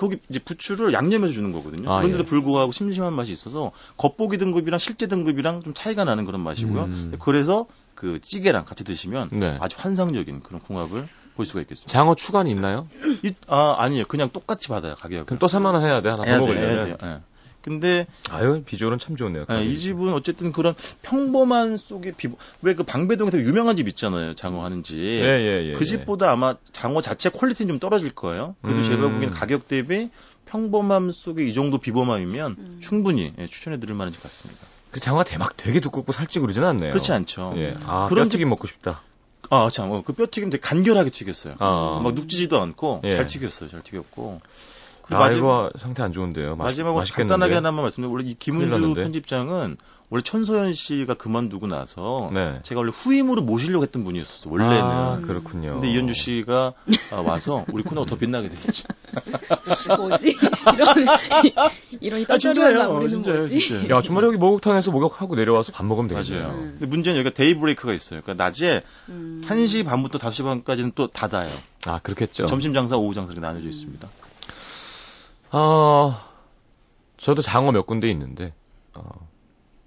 [0.00, 1.92] 거기 이제 부추를 양념해서 주는 거거든요.
[1.92, 2.24] 아, 그런데도 예.
[2.24, 6.84] 불구하고 심심한 맛이 있어서 겉보기 등급이랑 실제 등급이랑 좀 차이가 나는 그런 맛이고요.
[6.84, 7.12] 음.
[7.20, 9.58] 그래서 그 찌개랑 같이 드시면 네.
[9.60, 11.92] 아주 환상적인 그런 궁합을 볼 수가 있겠습니다.
[11.92, 12.88] 장어 추가는 있나요?
[13.22, 14.06] 이, 아 아니에요.
[14.06, 15.26] 그냥 똑같이 받아요 가격.
[15.26, 16.96] 그럼 또 3만 원 해야 돼 하나 더 먹으려면.
[16.98, 17.20] 네.
[17.62, 19.44] 근데 아유 비주얼은 참 좋네요.
[19.46, 24.64] 네, 이 집은 어쨌든 그런 평범한 속의 비보 왜 그 방배동에서 유명한 집 있잖아요 장어
[24.64, 24.98] 하는 집.
[24.98, 25.84] 예, 예, 예, 그 예.
[25.84, 28.54] 집보다 아마 장어 자체 퀄리티는 좀 떨어질 거예요.
[28.62, 28.84] 그래도 음.
[28.84, 30.08] 제가 보기에는 가격 대비
[30.46, 32.78] 평범함 속에 이 정도 비범함이면 음.
[32.80, 34.60] 충분히 예, 추천해드릴 만한 집 같습니다.
[34.90, 36.90] 그 장어가 대박 되게 두껍고 살찌 그러진 않네요.
[36.90, 37.52] 그렇지 않죠.
[37.56, 37.76] 예.
[37.84, 39.02] 아, 그런 뼈튀김 먹고 싶다.
[39.50, 41.54] 아, 참, 어, 그 뼈튀김 되게 간결하게 튀겼어요.
[41.58, 42.00] 아.
[42.02, 43.10] 막 눅지지도 않고 예.
[43.12, 43.68] 잘 튀겼어요.
[43.70, 44.40] 잘 튀겼고.
[45.18, 46.56] 마지막 상태 안 좋은데요.
[46.56, 49.76] 마지막으로 간단하게 하나만 말씀드리면 원래 이 김은주 편집장은
[50.10, 52.58] 원래 천소연 씨가 그만두고 나서 네.
[52.64, 54.52] 제가 원래 후임으로 모시려고 했던 분이었었어요.
[54.52, 54.82] 원래는.
[54.82, 55.74] 아, 그렇군요.
[55.74, 56.72] 근데 이현주 씨가
[57.12, 58.88] 아, 와서 우리 코너가 더 빛나게 됐죠.
[59.96, 60.36] 뭐지?
[60.74, 61.06] 이런
[62.00, 63.60] 이런 떠쩌르한 아, 마무리는 진짜요, 뭐지?
[63.60, 63.96] 진짜요.
[63.96, 66.42] 야 주말에 여기 목욕탕에서 목욕하고 내려와서 밥 먹으면 되겠네요.
[66.42, 66.58] 맞아요.
[66.58, 66.70] 음.
[66.72, 68.20] 근데 문제는 여기가 day break가 있어요.
[68.22, 69.44] 그러니까 낮에 음.
[69.46, 71.48] 1시 반부터 5시 반까지는 또 닫아요.
[71.86, 72.46] 아 그렇겠죠.
[72.46, 74.08] 점심 장사, 오후 장사 이렇게 나눠져 있습니다.
[75.52, 76.14] 어,
[77.16, 78.54] 저도 장어 몇 군데 있는데
[78.94, 79.02] 어,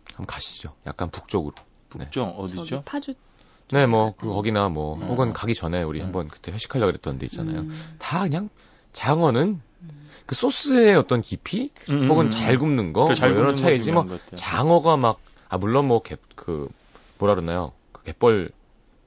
[0.09, 0.75] 한번 가시죠.
[0.85, 1.55] 약간 북쪽으로.
[1.89, 2.35] 북쪽 네.
[2.37, 2.83] 어디죠?
[2.85, 3.13] 파주.
[3.71, 5.07] 네, 뭐, 그, 거기나 뭐, 음.
[5.07, 6.05] 혹은 가기 전에 우리 음.
[6.05, 7.61] 한번 그때 회식하려고 그랬던 데 있잖아요.
[7.61, 7.95] 음.
[7.97, 8.49] 다 그냥,
[8.91, 9.61] 장어는
[10.25, 12.31] 그 소스의 어떤 깊이, 음, 음, 혹은 음.
[12.31, 16.69] 잘 굽는 거, 뭐 이런 차이지, 뭐, 장어가 막, 아, 물론 뭐, 개, 그,
[17.17, 17.71] 뭐라 그러나요?
[17.91, 18.51] 그 갯벌,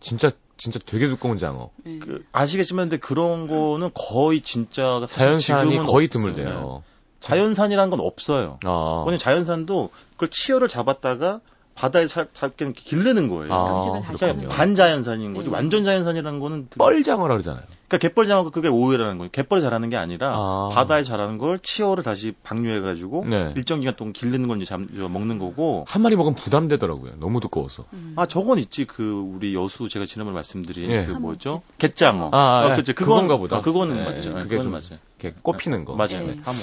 [0.01, 1.71] 진짜, 진짜 되게 두꺼운 장어.
[1.85, 6.83] 그, 아시겠지만, 근데 그런 거는 거의 진짜, 자연산이 거의 드물대요.
[6.85, 6.93] 네.
[7.21, 8.59] 자연산이라는 건 없어요.
[8.65, 9.03] 아.
[9.05, 11.41] 왜냐면 자연산도 그걸 치어를 잡았다가
[11.77, 13.53] 바다에 살, 살게 기르는 거예요.
[13.53, 15.51] 아, 그러니까 반자연산인 거죠.
[15.51, 15.55] 네.
[15.55, 17.63] 완전 자연산이라는 거는 뻘장어라 그러잖아요.
[17.87, 19.31] 그러니까 갯벌장어가 그게 오해라는 거예요.
[19.31, 20.71] 갯벌에 자라는 게 아니라 아.
[20.73, 23.53] 바다에 자라는 걸 치어를 다시 방류해 가지고 네.
[23.57, 27.13] 일정 기간 동안 기르는 건지 잠, 먹는 거고 한 마리 먹으면 부담되더라고요.
[27.21, 27.85] 너무 두꺼워서.
[27.93, 28.15] 음.
[28.17, 31.05] 아 저건 있지 그 우리 여수 제가 지난번에 말씀드린 예.
[31.05, 31.61] 그 뭐죠?
[31.79, 32.31] 갯장어.
[32.33, 33.59] 아, 아 어, 그치 그건, 가 보다.
[33.59, 34.35] 아, 그거는 예, 맞죠.
[34.35, 34.99] 그게 좀 맞아요.
[35.21, 35.95] 이렇게 꼽히는 거.
[35.95, 36.27] 맞아요.
[36.27, 36.37] 네.
[36.43, 36.59] 하모.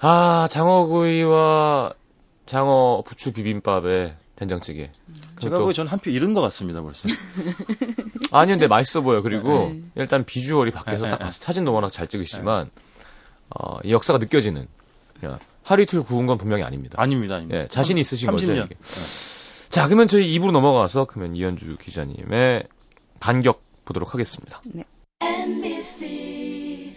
[0.00, 1.92] 아, 장어구이와
[2.46, 4.90] 장어 부추 비빔밥에 된장찌개.
[5.40, 7.08] 제가 보기에 전한 표 잃은 것 같습니다, 벌써.
[8.32, 9.22] 아니, 근데 맛있어 보여.
[9.22, 9.82] 그리고 네.
[9.94, 12.70] 일단 비주얼이 밖에서 딱 봤을 사진도 워낙 잘 찍으시지만,
[13.50, 14.66] 어, 이 역사가 느껴지는.
[15.20, 17.00] 그냥 하루 이틀 구운 건 분명히 아닙니다.
[17.00, 17.62] 아닙니다, 아닙니다.
[17.62, 18.32] 예, 자신이 있으신 30년.
[18.32, 18.52] 거죠.
[18.52, 18.74] 이게.
[18.74, 19.68] 네.
[19.68, 22.64] 자, 그러면 저희 입으로 넘어가서 그러면 이현주 기자님의
[23.20, 24.60] 반격 보도록 하겠습니다.
[24.64, 24.84] 네.
[25.20, 26.96] MBC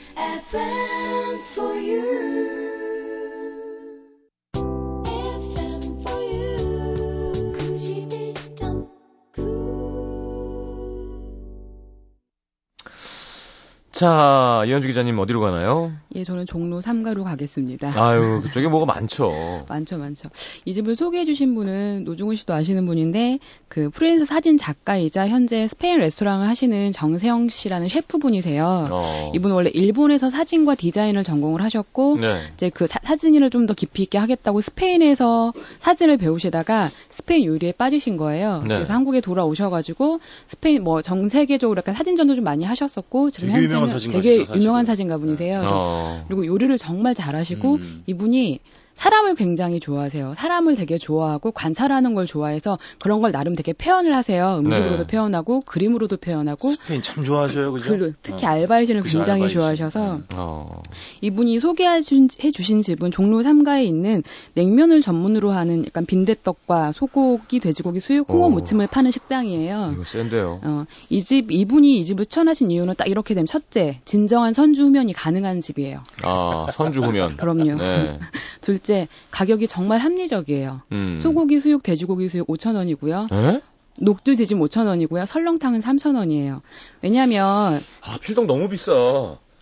[13.96, 15.94] 자, 이현주 기자님 어디로 가나요?
[16.16, 17.92] 예, 저는 종로 3가로 가겠습니다.
[17.96, 19.32] 아유, 그쪽에 뭐가 많죠.
[19.70, 20.28] 많죠, 많죠.
[20.66, 26.00] 이 집을 소개해 주신 분은 노중훈 씨도 아시는 분인데 그 프리랜서 사진 작가이자 현재 스페인
[26.00, 28.84] 레스토랑을 하시는 정세영 씨라는 셰프분이세요.
[28.92, 29.32] 어.
[29.34, 32.42] 이분 원래 일본에서 사진과 디자인을 전공을 하셨고 네.
[32.56, 38.18] 이제 그 사, 진을 좀 더 깊이 있게 하겠다고 스페인에서 사진을 배우시다가 스페인 요리에 빠지신
[38.18, 38.60] 거예요.
[38.64, 38.76] 네.
[38.76, 43.85] 그래서 한국에 돌아오셔 가지고 스페인 뭐 전 세계적으로 약간 사진전도 좀 많이 하셨었고 지금 현재
[43.86, 45.64] 유명한 사진가 되게 유명한 사진가 분이세요.
[45.66, 46.26] 어.
[46.28, 48.04] 그리고 요리를 정말 잘하시고 음.
[48.06, 48.60] 이분이
[48.96, 50.34] 사람을 굉장히 좋아하세요.
[50.38, 54.58] 사람을 되게 좋아하고 관찰하는 걸 좋아해서 그런 걸 나름 되게 표현을 하세요.
[54.60, 55.08] 음식으로도 네.
[55.08, 57.98] 표현하고 그림으로도 표현하고 스페인 참 좋아하셔요, 그죠?
[57.98, 58.50] 그, 특히 어.
[58.50, 59.60] 알바이신을 굉장히 알바이신.
[59.60, 60.36] 좋아하셔서 네.
[60.36, 60.82] 어.
[61.22, 68.30] 이분이 소개해 주신 집은 종로 3가에 있는 냉면을 전문으로 하는 약간 빈대떡과 소고기, 돼지고기, 수육,
[68.30, 68.50] 홍어 오.
[68.50, 69.92] 무침을 파는 식당이에요.
[69.94, 70.62] 이거 센데요.
[70.64, 75.14] 어, 이 집, 이분이 이 집을 추천하신 이유는 딱 이렇게 되면 첫째, 진정한 선주 후면이
[75.14, 76.04] 가능한 집이에요.
[76.24, 77.36] 아, 선주 후면.
[77.38, 77.76] 그럼요.
[77.76, 78.20] 네.
[78.62, 80.82] 둘 둘째, 가격이 정말 합리적이에요.
[80.92, 81.18] 음.
[81.18, 83.34] 소고기 수육, 돼지고기 수육 5,000원이고요.
[83.34, 83.62] 에?
[84.00, 85.26] 녹두 지짐 5,000원이고요.
[85.26, 86.62] 설렁탕은 3,000원이에요.
[87.02, 88.94] 왜냐면 아, 필동 너무 비싸.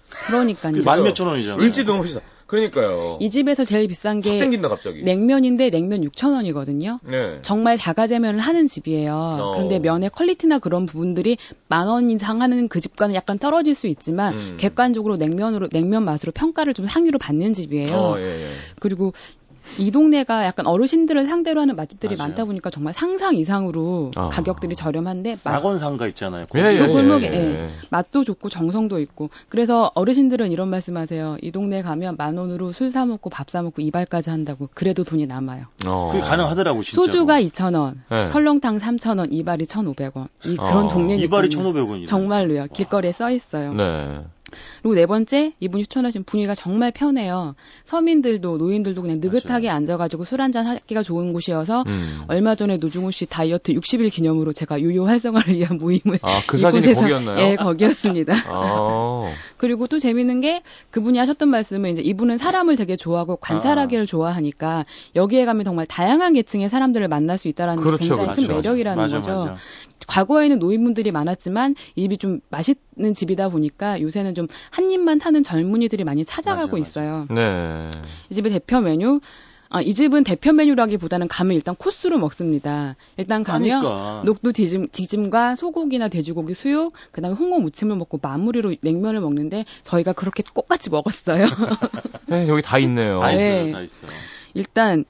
[0.10, 0.84] 그러니까요.
[0.84, 1.64] 만 몇천 원이잖아요.
[1.64, 2.20] 일지 너무 비싸.
[2.54, 3.18] 그러니까요.
[3.20, 4.70] 이 집에서 제일 비싼 게 땡긴다,
[5.04, 7.00] 냉면인데 냉면 6,000원이거든요.
[7.04, 7.40] 네.
[7.42, 9.16] 정말 자가제면을 하는 집이에요.
[9.42, 9.52] 어.
[9.56, 11.38] 그런데 면의 퀄리티나 그런 부분들이
[11.68, 14.58] 만 원 이상 하는 그 집과는 약간 떨어질 수 있지만 음.
[14.58, 17.96] 객관적으로 냉면으로 냉면 맛으로 평가를 좀 상위로 받는 집이에요.
[17.96, 18.48] 어, 예, 예.
[18.80, 19.14] 그리고
[19.80, 22.30] 이 동네가 약간 어르신들을 상대로 하는 맛집들이 맞아요.
[22.30, 24.30] 많다 보니까 정말 상상 이상으로 아.
[24.30, 26.46] 가격들이 저렴한데 낙원 상가 있잖아요.
[26.56, 27.70] 예, 예, 골목에 예, 예.
[27.90, 31.38] 맛도 좋고 정성도 있고 그래서 어르신들은 이런 말씀하세요.
[31.42, 35.26] 이 동네 가면 만 원으로 술 사 먹고 밥 사 먹고 이발까지 한다고 그래도 돈이
[35.26, 35.66] 남아요.
[35.88, 36.08] 어.
[36.12, 37.02] 그게 가능하더라고 진짜.
[37.02, 38.28] 소주가 2,000원, 네.
[38.28, 40.28] 설렁탕 3,000원, 이발이 1,500원.
[40.46, 40.88] 이 그런 어.
[40.88, 42.08] 동네니까 이발이 1,500원이요.
[42.08, 42.68] 정말로요.
[42.74, 43.74] 길거리에 써 있어요.
[43.74, 44.24] 네.
[44.82, 47.56] 그리고 네 번째, 이분이 추천하신 분위기가 정말 편해요.
[47.84, 49.78] 서민들도 노인들도 그냥 느긋하게 맞아요.
[49.78, 52.22] 앉아가지고 술 한잔 하기가 좋은 곳이어서 음.
[52.28, 56.94] 얼마 전에 노중훈 씨 다이어트 60일 기념으로 제가 유효 활성화를 위한 모임을 아, 그 사진이
[56.94, 57.40] 거기였나요?
[57.40, 58.34] 예, 거기였습니다.
[58.48, 59.32] 아.
[59.58, 64.06] 그리고 또 재밌는 게 그분이 하셨던 말씀은 이제 이분은 사람을 되게 좋아하고 관찰하기를 아.
[64.06, 64.86] 좋아하니까
[65.16, 68.48] 여기에 가면 정말 다양한 계층의 사람들을 만날 수 있다라는 그렇죠, 게 굉장히 그렇죠.
[68.48, 69.32] 큰 매력이라는 맞아, 거죠.
[69.32, 69.56] 맞아.
[70.08, 76.04] 과거에는 노인분들이 많았지만 이 집이 좀 맛있는 집이다 보니까 요새는 좀 한 입만 타는 젊은이들이
[76.04, 77.26] 많이 찾아가고 맞아요, 있어요.
[77.30, 77.90] 네.
[78.30, 79.20] 이 집의 대표 메뉴
[79.70, 82.96] 아, 이 집은 대표 메뉴라기보다는 가면 일단 코스로 먹습니다.
[83.18, 84.22] 일단 가면 싸니까.
[84.24, 90.44] 녹두 디짐, 디짐과 소고기나 돼지고기 수육, 그다음에 홍어 무침을 먹고 마무리로 냉면을 먹는데 저희가 그렇게
[90.44, 91.46] 똑같이 먹었어요.
[92.28, 93.20] 네, 여기 다 있네요.
[93.20, 93.64] 다 있어요.
[93.66, 93.72] 네.
[93.72, 94.12] 다 있어요.
[94.54, 95.06] 일단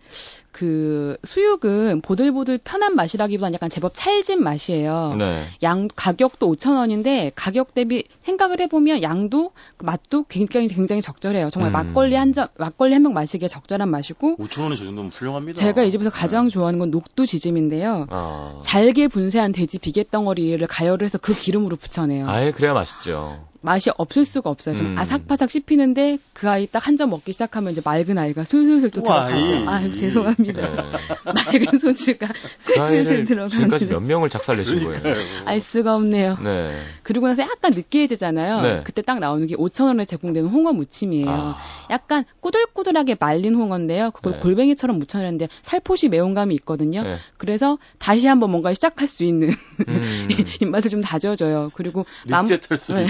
[0.54, 5.16] 그 수육은 보들보들 편한 맛이라기보다는 약간 제법 찰진 맛이에요.
[5.18, 5.44] 네.
[5.64, 11.50] 양 가격도 5천 원인데 가격 대비 생각을 해보면 양도 그 맛도 굉장히 굉장히 적절해요.
[11.50, 11.74] 정말 음.
[11.74, 15.60] 막걸리 한점 막걸리 한 병 마시기에 적절한 맛이고 5천 원이 저 정도면 훌륭합니다.
[15.60, 16.50] 제가 이 집에서 가장 네.
[16.52, 18.08] 좋아하는 건 녹두 지짐인데요.
[18.12, 18.62] 아.
[18.64, 22.30] 잘게 분쇄한 돼지 비계 덩어리를 가열을 해서 그 기름으로 부쳐내요.
[22.30, 23.46] 아예 그래야 맛있죠.
[23.64, 24.76] 맛이 없을 수가 없어요.
[24.76, 24.98] 좀 음.
[24.98, 29.36] 아삭바삭 씹히는데 그 아이 딱 한 점 먹기 시작하면 이제 맑은 아이가 술술술 또 들어가죠.
[29.70, 30.62] 아 죄송합니다.
[30.62, 30.76] 네.
[31.26, 32.28] 맑은 소주가
[32.60, 33.50] 술술술 그 들어가는.
[33.50, 35.02] 지금까지 몇 명을 작살내신 거예요?
[35.46, 36.38] 알 수가 없네요.
[36.44, 36.78] 네.
[37.04, 38.62] 그리고 나서 약간 느끼해지잖아요.
[38.62, 38.82] 네.
[38.84, 41.30] 그때 딱 나오는 게 5천 원에 제공되는 홍어 무침이에요.
[41.30, 41.56] 아.
[41.90, 44.12] 약간 꼬들꼬들하게 말린 홍어인데요.
[44.12, 44.40] 그걸 네.
[44.40, 47.02] 골뱅이처럼 무쳐내는데 살포시 매운감이 있거든요.
[47.04, 47.16] 네.
[47.38, 49.52] 그래서 다시 한번 뭔가 시작할 수 있는
[49.88, 50.28] 음.
[50.62, 51.72] 입맛을 좀 다져줘요.
[51.74, 53.08] 그리고 남, 네.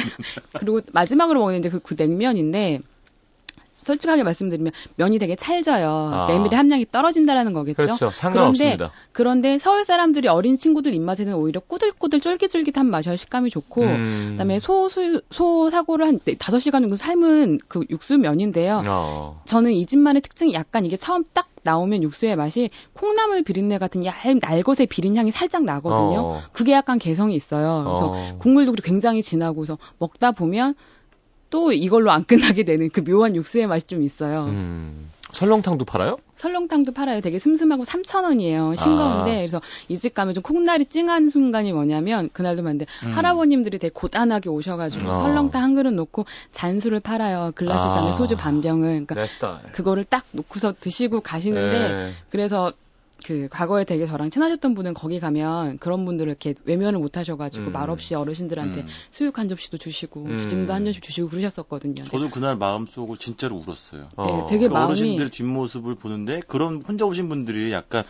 [0.60, 2.82] 그리고 마지막으로 먹는 이제 그, 그 냉면인데
[3.84, 5.90] 솔직하게 말씀드리면 면이 되게 찰져요.
[6.14, 6.28] 아.
[6.28, 7.76] 메밀의 함량이 떨어진다라는 거겠죠.
[7.76, 8.10] 그렇죠.
[8.10, 8.92] 상관없습니다.
[9.12, 14.28] 그런데, 그런데 서울 사람들이 어린 친구들 입맛에는 오히려 꼬들꼬들 쫄깃쫄깃한 맛이 식감이 좋고 음.
[14.32, 18.82] 그다음에 소, 소, 소 사고를 한 5시간 정도 삶은 그 육수 면인데요.
[18.88, 19.42] 어.
[19.46, 24.40] 저는 이 집만의 특징이 약간 이게 처음 딱 나오면 육수의 맛이 콩나물 비린내 같은 얇은
[24.42, 26.20] 날것의 비린 향이 살짝 나거든요.
[26.20, 26.42] 어.
[26.52, 27.84] 그게 약간 개성이 있어요.
[27.86, 28.38] 그래서 어.
[28.38, 30.76] 국물도 굉장히 진하고 서 먹다 보면
[31.54, 34.46] 또 이걸로 안 끝나게 되는 그 묘한 육수의 맛이 좀 있어요.
[34.46, 35.12] 음.
[35.34, 36.18] 설렁탕도 팔아요?
[36.34, 37.22] 설렁탕도 팔아요.
[37.22, 38.76] 되게 슴슴하고 3,000원이에요.
[38.76, 39.32] 싱거운데.
[39.32, 39.36] 아.
[39.36, 43.12] 그래서 이 집 가면 좀 콩날이 찡한 순간이 뭐냐면 그날도 만데 음.
[43.16, 45.14] 할아버님들이 되게 고단하게 오셔가지고 아.
[45.16, 47.52] 설렁탕 한 그릇 놓고 잔술을 팔아요.
[47.54, 48.12] 글라스 잔에 아.
[48.14, 49.06] 소주 반 병을.
[49.06, 52.12] 그러니까 그거를 딱 놓고서 드시고 가시는데 네.
[52.32, 52.74] 그래서
[53.26, 57.72] 그 과거에 되게 저랑 친하셨던 분은 거기 가면 그런 분들을 이렇게 외면을 못 하셔가지고 음.
[57.72, 58.88] 말없이 어르신들한테 음.
[59.12, 60.36] 수육 한 접시도 주시고 음.
[60.36, 62.04] 지짐도 한 접시 주시고 그러셨었거든요.
[62.04, 64.02] 저도 그날 마음속으로 진짜로 울었어요.
[64.02, 64.44] 네, 어.
[64.48, 68.04] 되게 그 마음이 어르신들 뒷모습을 보는데 그런 혼자 오신 분들이 약간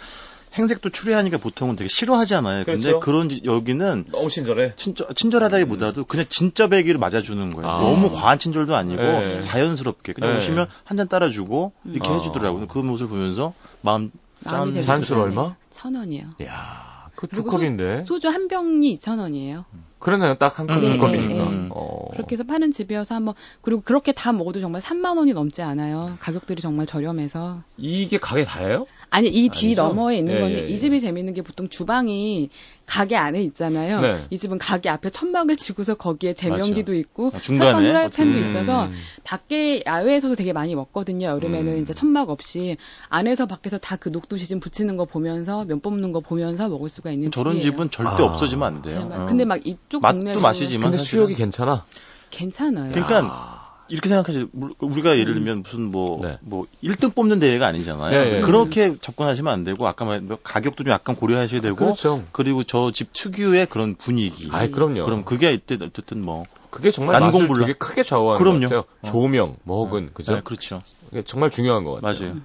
[0.55, 2.65] 행색도 추리하니까 보통은 되게 싫어하잖아요.
[2.65, 2.83] 그렇죠.
[2.83, 4.73] 근데 그런 여기는 너무 친절해.
[4.75, 6.05] 친절 친절하다기보다도 음.
[6.07, 7.67] 그냥 진짜 배기를 맞아주는 거예요.
[7.67, 7.81] 아.
[7.81, 9.41] 너무 과한 친절도 아니고 네.
[9.41, 10.37] 자연스럽게 그냥 네.
[10.37, 12.13] 오시면 한 잔 따라주고 이렇게 아.
[12.17, 12.67] 해주더라고요.
[12.67, 14.11] 그 모습을 보면서 마음
[14.43, 14.81] 짠.
[14.81, 15.55] 잔술 얼마?
[15.71, 16.23] 천 원이요.
[16.43, 18.03] 야, 그 두 컵인데.
[18.03, 19.65] 소주 한 병이 이천 원이에요.
[20.03, 20.35] 그러네요.
[20.35, 21.27] 딱 한컵 네, 두 컵이니까.
[21.45, 21.67] 네, 네.
[21.71, 22.07] 어.
[22.11, 26.17] 그렇게 해서 파는 집이어서 한번 그리고 그렇게 다 먹어도 정말 3만 원이 넘지 않아요.
[26.19, 27.61] 가격들이 정말 저렴해서.
[27.77, 28.85] 이게 가게 다예요?
[29.09, 30.67] 아니 이 뒤 너머에 있는 예, 건데 예, 예.
[30.67, 32.49] 이 집이 재밌는 게 보통 주방이
[32.85, 34.01] 가게 안에 있잖아요.
[34.01, 34.25] 네.
[34.29, 38.43] 이 집은 가게 앞에 천막을 치고서 거기에 제면기도 있고 아, 중간에 프라이팬도 음.
[38.43, 38.89] 있어서
[39.23, 41.27] 밖에 야외에서도 되게 많이 먹거든요.
[41.27, 41.81] 여름에는 음.
[41.81, 42.75] 이제 천막 없이
[43.09, 47.11] 안에서 밖에서 다 그 녹두 시즌 붙이는 거 보면서 면 뽑는 거 보면서 먹을 수가
[47.11, 47.71] 있는 저런 집이에요.
[47.71, 48.25] 집은 절대 아.
[48.25, 49.09] 없어지면 안 돼요.
[49.13, 49.25] 어.
[49.25, 51.85] 근데 막 이쪽 맛도 맛이지만 근데 수육이 괜찮아.
[52.31, 52.93] 괜찮아요.
[52.93, 53.63] 그러니까 아.
[53.89, 54.47] 이렇게 생각하지
[54.79, 56.39] 우리가 예를 들면 무슨 뭐뭐 네.
[56.41, 58.09] 뭐 1등 뽑는 대회가 아니잖아요.
[58.09, 62.23] 네, 네, 그렇게 접근하시면 안 되고 아까 말 가격도 좀 약간 고려하셔야 되고 그렇죠.
[62.31, 64.49] 그리고 저 집 특유의 그런 분위기.
[64.51, 65.05] 아, 그럼요.
[65.05, 68.61] 그럼 그게 어쨌든 뭐 그게 정말 맛을 되게 크게 좌우하는 그럼요.
[68.61, 68.83] 것 같아요.
[69.03, 69.07] 어.
[69.07, 70.33] 조명, 먹은, 그죠?
[70.33, 70.81] 네, 그렇죠.
[71.11, 72.29] 그게 정말 중요한 것 같아요.
[72.29, 72.41] 맞아요.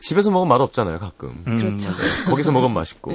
[0.00, 1.42] 집에서 먹으면 맛 없잖아요, 가끔.
[1.48, 1.56] 음.
[1.58, 1.90] 그렇죠.
[1.90, 3.10] 네, 거기서 먹으면 맛있고.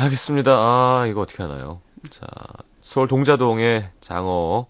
[0.00, 0.04] 네.
[0.04, 0.52] 알겠습니다.
[0.52, 1.80] 아, 이거 어떻게 하나요?
[2.10, 2.26] 자,
[2.82, 4.66] 서울 동자동의 장어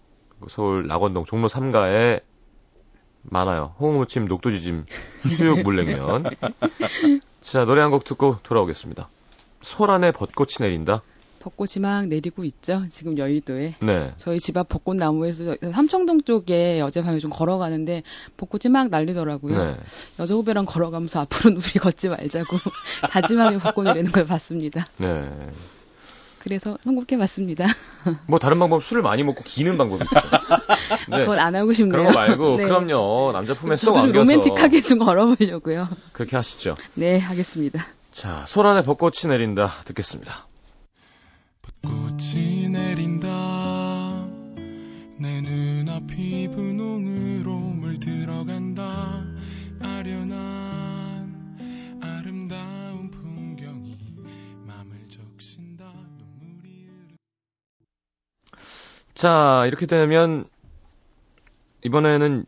[0.49, 2.21] 서울 낙원동 종로 3가에
[3.23, 3.75] 많아요.
[3.79, 4.85] 홍무침, 녹두지짐,
[5.27, 6.25] 수육 물냉면.
[7.41, 9.07] 자, 노래 한 곡 듣고 돌아오겠습니다.
[9.61, 11.01] 소란에 벚꽃이 내린다.
[11.41, 12.83] 벚꽃이 막 내리고 있죠.
[12.89, 13.75] 지금 여의도에.
[13.81, 14.11] 네.
[14.17, 18.03] 저희 집 앞 벚꽃 나무에서 삼청동 쪽에 어젯밤에 좀 걸어가는데
[18.37, 19.65] 벚꽃이 막 날리더라고요.
[19.65, 19.75] 네.
[20.19, 22.57] 여자 후배랑 걸어가면서 앞으로는 우리 걷지 말자고
[23.11, 24.87] 다짐하며 벚꽃 내리는 걸 봤습니다.
[24.97, 25.29] 네.
[26.39, 27.65] 그래서 선곡해 봤습니다.
[28.27, 30.15] 뭐 다른 방법 술을 많이 먹고 기는 방법이 있죠.
[31.09, 31.19] 네.
[31.19, 31.91] 그건 안 하고 싶네요.
[31.91, 32.63] 그런 거 말고 네.
[32.63, 35.87] 그럼요 남자 품에 쏙 안겨서 로맨틱하게 좀 걸어보려고요.
[36.13, 36.75] 그렇게 하시죠.
[36.95, 37.85] 네 하겠습니다.
[38.11, 40.47] 자 소란에 벚꽃이 내린다 듣겠습니다.
[41.81, 44.27] 벚꽃이 내린다
[45.17, 49.25] 내 눈앞이 분홍으로 물들어간다
[49.81, 51.57] 아련한
[52.01, 53.97] 아름다운 풍경이
[54.65, 55.93] 맘을 적신다
[59.13, 60.45] 자, 이렇게 되면
[61.83, 62.45] 이번에는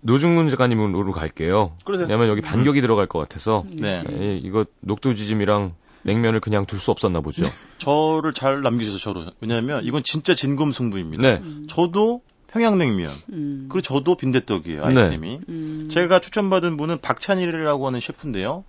[0.00, 1.74] 노중문 작가님으로 갈게요.
[1.84, 2.06] 그러세요.
[2.06, 2.82] 왜냐면 여기 반격이 음.
[2.82, 3.64] 들어갈 것 같아서.
[3.68, 4.02] 네.
[4.02, 4.36] 네.
[4.36, 5.74] 이거 녹두지짐이랑
[6.06, 7.46] 냉면을 그냥 둘 수 없었나 보죠.
[7.78, 9.26] 저를 잘 남기셔서 저로.
[9.40, 11.22] 왜냐하면 이건 진짜 진검승부입니다.
[11.22, 11.42] 네.
[11.68, 13.12] 저도 평양냉면.
[13.32, 13.66] 음.
[13.68, 15.28] 그리고 저도 빈대떡이에요, 아이템이.
[15.28, 15.40] 네.
[15.48, 15.88] 음.
[15.90, 18.64] 제가 추천받은 분은 박찬일이라고 하는 셰프인데요.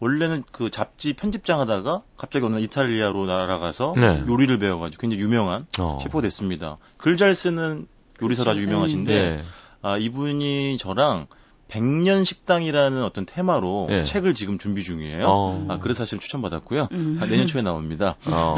[0.00, 4.24] 원래는 그 잡지 편집장 하다가 갑자기 어느 이탈리아로 날아가서 네.
[4.28, 5.98] 요리를 배워가지고 굉장히 유명한 어.
[6.02, 6.76] 셰프가 됐습니다.
[6.98, 7.86] 글 잘 쓰는
[8.22, 8.70] 요리사로 아주 그렇죠.
[8.72, 9.42] 유명하신데 네.
[9.82, 11.26] 아, 이분이 저랑
[11.74, 14.04] 백년 식당이라는 어떤 테마로 네.
[14.04, 15.26] 책을 지금 준비 중이에요.
[15.26, 15.66] 어.
[15.68, 16.88] 아, 그래서 사실 추천받았고요.
[16.92, 17.18] 음.
[17.20, 18.16] 아, 내년 초에 나옵니다.
[18.30, 18.56] 어.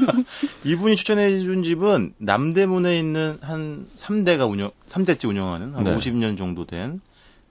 [0.64, 5.96] 이분이 추천해준 집은 남대문에 있는 한 3대가 운영, 3대째 운영하는 한 네.
[5.96, 7.00] 50년 정도 된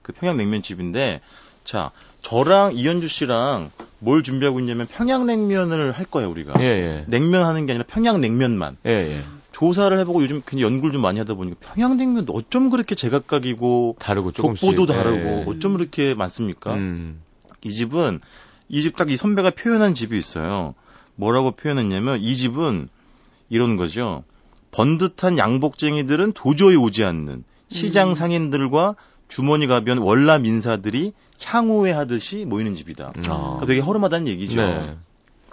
[0.01, 1.21] 그 평양냉면집인데
[1.63, 6.55] 자, 저랑 이현주 씨랑 뭘 준비하고 있냐면 평양냉면을 할 거예요, 우리가.
[6.59, 7.05] 예, 예.
[7.07, 8.77] 냉면 하는 게 아니라 평양냉면만.
[9.51, 14.85] 조사를 해보고 요즘 굉장히 연구를 좀 많이 하다 보니까 평양냉면 어쩜 그렇게 제각각이고 다르고 족보도
[14.85, 15.45] 다르고 예.
[15.47, 16.73] 어쩜 그렇게 많습니까?
[16.73, 17.21] 음.
[17.63, 18.21] 이 집은
[18.69, 20.73] 이 집 딱 이 선배가 표현한 집이 있어요.
[21.15, 22.87] 뭐라고 표현했냐면 이 집은
[23.49, 24.23] 이런 거죠.
[24.71, 28.15] 번듯한 양복쟁이들은 도저히 오지 않는 시장 음.
[28.15, 28.95] 상인들과
[29.27, 31.11] 주머니 가변 월남 인사들이
[31.43, 33.07] 향후회 하듯이 모이는 집이다.
[33.07, 33.11] 아.
[33.21, 34.55] 그러니까 되게 허름하다는 얘기죠.
[34.61, 34.95] 네.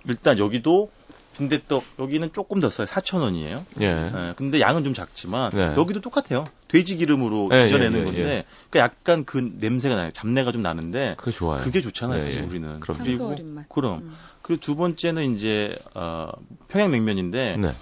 [0.08, 0.90] 일단 여기도
[1.38, 2.86] 빈대떡 여기는 조금 더 싸요.
[2.86, 3.64] 4천 원이에요.
[3.80, 3.86] 예.
[3.92, 5.74] 네, 근데 양은 좀 작지만 네.
[5.76, 6.48] 여기도 똑같아요.
[6.66, 8.44] 돼지 기름으로 예, 지져내는 예, 예, 건데 예.
[8.68, 10.10] 그러니까 약간 그 냄새가 나요.
[10.10, 11.62] 잡내가 좀 나는데 그게 좋아요.
[11.62, 12.22] 그게 좋잖아요.
[12.22, 12.80] 사실 우리는.
[12.80, 12.98] 그럼.
[12.98, 13.34] 그리고
[13.68, 14.16] 그럼 음.
[14.42, 16.30] 그리고 두 번째는 이제 어,
[16.68, 17.74] 평양냉면인데 네.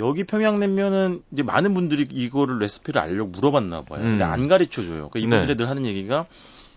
[0.00, 4.00] 여기 평양냉면은 이제 많은 분들이 이거를 레시피를 알려고 물어봤나 봐요.
[4.00, 4.04] 음.
[4.04, 5.08] 근데 안 가르쳐 줘요.
[5.10, 5.54] 그러니까 이분들이 네.
[5.56, 6.26] 늘 하는 얘기가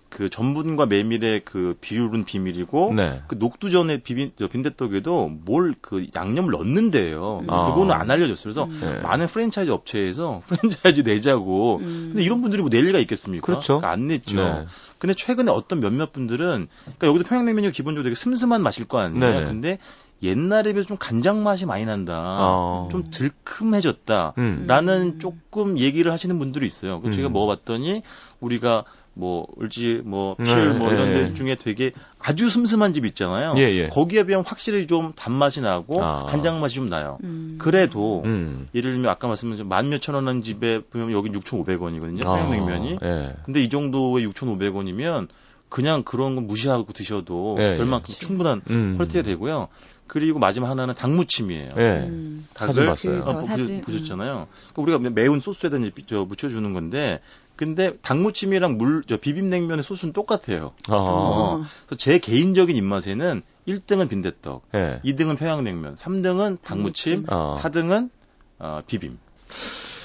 [0.10, 3.22] 그 전분과 메밀의 그 비율은 비밀이고 네.
[3.28, 7.40] 그 녹두전에 비빈 빈대떡에도 뭘 그 양념을 넣는데요.
[7.42, 7.46] 음.
[7.48, 8.44] 그거는 안 알려졌어요.
[8.44, 8.80] 그래서 음.
[8.82, 9.00] 네.
[9.02, 11.78] 많은 프랜차이즈 업체에서 프랜차이즈 내자고.
[11.78, 12.10] 음.
[12.12, 13.46] 근데 이런 분들이 뭐 낼 리가 있겠습니까?
[13.46, 13.80] 그렇죠.
[13.80, 14.36] 그러니까 안 냈죠.
[14.36, 14.66] 네.
[14.98, 19.40] 근데 최근에 어떤 몇몇 분들은 그러니까 여기도 평양냉면이 기본적으로 되게 슴슴한 맛일 거 아니에요.
[19.40, 19.46] 네.
[19.46, 19.78] 근데
[20.24, 22.16] 옛날에 비해서 좀 간장 맛이 많이 난다.
[22.40, 22.88] 어.
[22.92, 24.34] 좀 들큼해졌다.
[24.38, 24.64] 음.
[24.68, 27.02] 라는 조금 얘기를 하시는 분들이 있어요.
[27.02, 27.34] 그 제가 음.
[27.34, 28.02] 먹어봤더니
[28.40, 28.84] 우리가
[29.18, 33.56] 뭐 을지 뭐 필 뭐 이런 데 중에 되게 아주 슴슴한 집 있잖아요.
[33.58, 33.88] 예, 예.
[33.90, 36.26] 거기에 비하면 확실히 좀 단맛이 나고 아.
[36.28, 37.18] 간장 맛이 좀 나요.
[37.24, 37.56] 음.
[37.60, 38.68] 그래도 음.
[38.76, 42.22] 예를 들면 아까 말씀드린 만 몇천 원 한 집에 보면 여기 6,500원이거든요.
[42.24, 42.98] 평양냉면이.
[43.02, 43.08] 아.
[43.08, 43.36] 예.
[43.46, 45.28] 근데 이 정도의 6,500원이면
[45.70, 47.76] 그냥 그런 거 무시하고 드셔도 예, 예.
[47.78, 48.20] 별만큼 예.
[48.20, 48.96] 충분한 음.
[48.98, 49.68] 퀄리티가 되고요.
[50.08, 51.70] 그리고 마지막 하나는 닭무침이에요.
[51.78, 52.08] 예.
[52.08, 52.48] 음.
[52.54, 53.22] 닭을 봤어요.
[53.24, 53.46] 어,
[53.86, 54.48] 보셨잖아요.
[54.74, 57.20] 그러니까 우리가 매운 소스에다 저 묻혀주는 건데
[57.58, 60.74] 근데 닭무침이랑 물, 저 비빔냉면의 소스는 똑같아요.
[60.88, 60.96] 아.
[60.96, 61.64] 어.
[61.88, 65.02] 그래서 제 개인적인 입맛에는 1등은 빈대떡, 네.
[65.04, 67.56] 2등은 평양냉면, 3등은 닭무침, 어.
[67.58, 68.10] 4등은
[68.60, 69.18] 어, 비빔.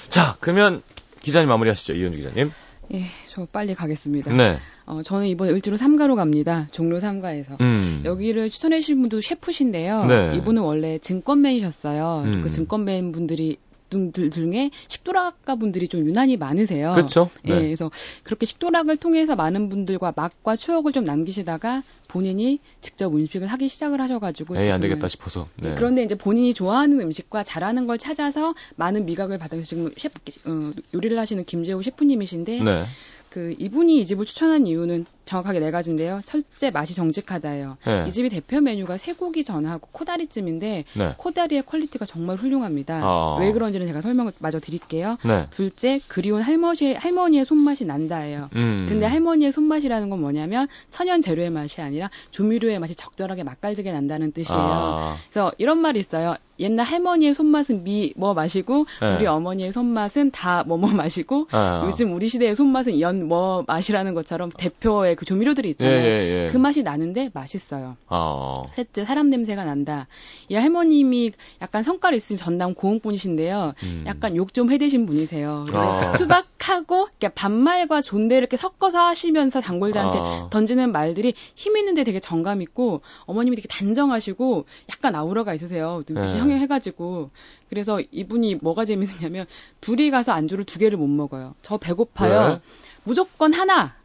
[0.09, 0.81] 자, 그러면
[1.21, 2.51] 기자님 마무리하시죠, 이현주 기자님.
[2.93, 4.33] 예, 저 빨리 가겠습니다.
[4.33, 4.57] 네.
[4.85, 6.67] 어, 저는 이번에 을지로 3가로 갑니다.
[6.71, 7.59] 종로 3가에서.
[7.61, 8.01] 음.
[8.03, 10.05] 여기를 추천해 주신 분도 셰프신데요.
[10.05, 10.35] 네.
[10.35, 12.23] 이분은 원래 증권맨이셨어요.
[12.25, 12.41] 음.
[12.41, 13.57] 그 증권맨 분들이
[13.93, 16.93] 분들 중에 식도락가 분들이 좀 유난히 많으세요.
[16.93, 17.29] 그렇죠.
[17.43, 17.55] 네.
[17.55, 17.91] 예, 그래서
[18.23, 24.57] 그렇게 식도락을 통해서 많은 분들과 맛과 추억을 좀 남기시다가 본인이 직접 음식을 하기 시작을 하셔가지고
[24.57, 25.47] 에이, 안 되겠다 싶어서.
[25.61, 25.69] 네.
[25.69, 25.75] 네.
[25.75, 31.17] 그런데 이제 본인이 좋아하는 음식과 잘하는 걸 찾아서 많은 미각을 받아서 지금 셰프 어, 요리를
[31.17, 32.85] 하시는 김재호 셰프님이신데 네.
[33.33, 36.21] 그 이분이 이 집을 추천한 이유는 정확하게 네 가지인데요.
[36.23, 37.77] 첫째 맛이 정직하다예요.
[37.83, 38.05] 네.
[38.07, 41.13] 이 집이 대표 메뉴가 쇠고기 전하고 코다리찜인데 네.
[41.17, 43.01] 코다리의 퀄리티가 정말 훌륭합니다.
[43.03, 43.37] 아.
[43.39, 45.17] 왜 그런지는 제가 설명을 마저 드릴게요.
[45.25, 45.47] 네.
[45.49, 48.49] 둘째 그리운 할머니 할머니의 손맛이 난다예요.
[48.55, 48.85] 음.
[48.87, 54.61] 근데 할머니의 손맛이라는 건 뭐냐면 천연 재료의 맛이 아니라 조미료의 맛이 적절하게 맛깔지게 난다는 뜻이에요.
[54.61, 55.17] 아.
[55.31, 56.35] 그래서 이런 말이 있어요.
[56.59, 59.15] 옛날 할머니의 손맛은 미 뭐 맛이고 네.
[59.15, 61.83] 우리 어머니의 손맛은 다 뭐 뭐 맛이고 아.
[61.85, 65.97] 요즘 우리 시대의 손맛은 연 뭐 맛이라는 것처럼 대표의 그 조미료들이 있잖아요.
[65.97, 66.47] 예, 예, 예.
[66.51, 67.95] 그 맛이 나는데 맛있어요.
[68.07, 68.63] 아.
[68.71, 70.07] 셋째 사람 냄새가 난다.
[70.49, 73.73] 이 할머님이 약간 성깔 있으신 전남 고흥분이신데요.
[73.83, 74.03] 음.
[74.07, 75.65] 약간 욕 좀 해대신 분이세요.
[75.73, 76.13] 아.
[76.17, 80.47] 투박하고 반말과 존대를 이렇게 섞어서 하시면서 단골들한테 아.
[80.51, 86.03] 던지는 말들이 힘 있는데 되게 정감 있고 어머님이 되게 단정하시고 약간 아우라가 있으세요.
[86.07, 86.25] 네.
[86.53, 87.31] 형해가지고
[87.69, 89.45] 그래서 이분이 뭐가 재밌느냐면
[89.81, 91.55] 둘이 가서 안주를 두 개를 못 먹어요.
[91.61, 92.49] 저 배고파요.
[92.49, 92.61] 네.
[93.03, 93.95] 무조건 하나.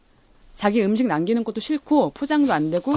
[0.59, 2.93] 자기 음식 남기는 것도 싫고 포장도 안 되고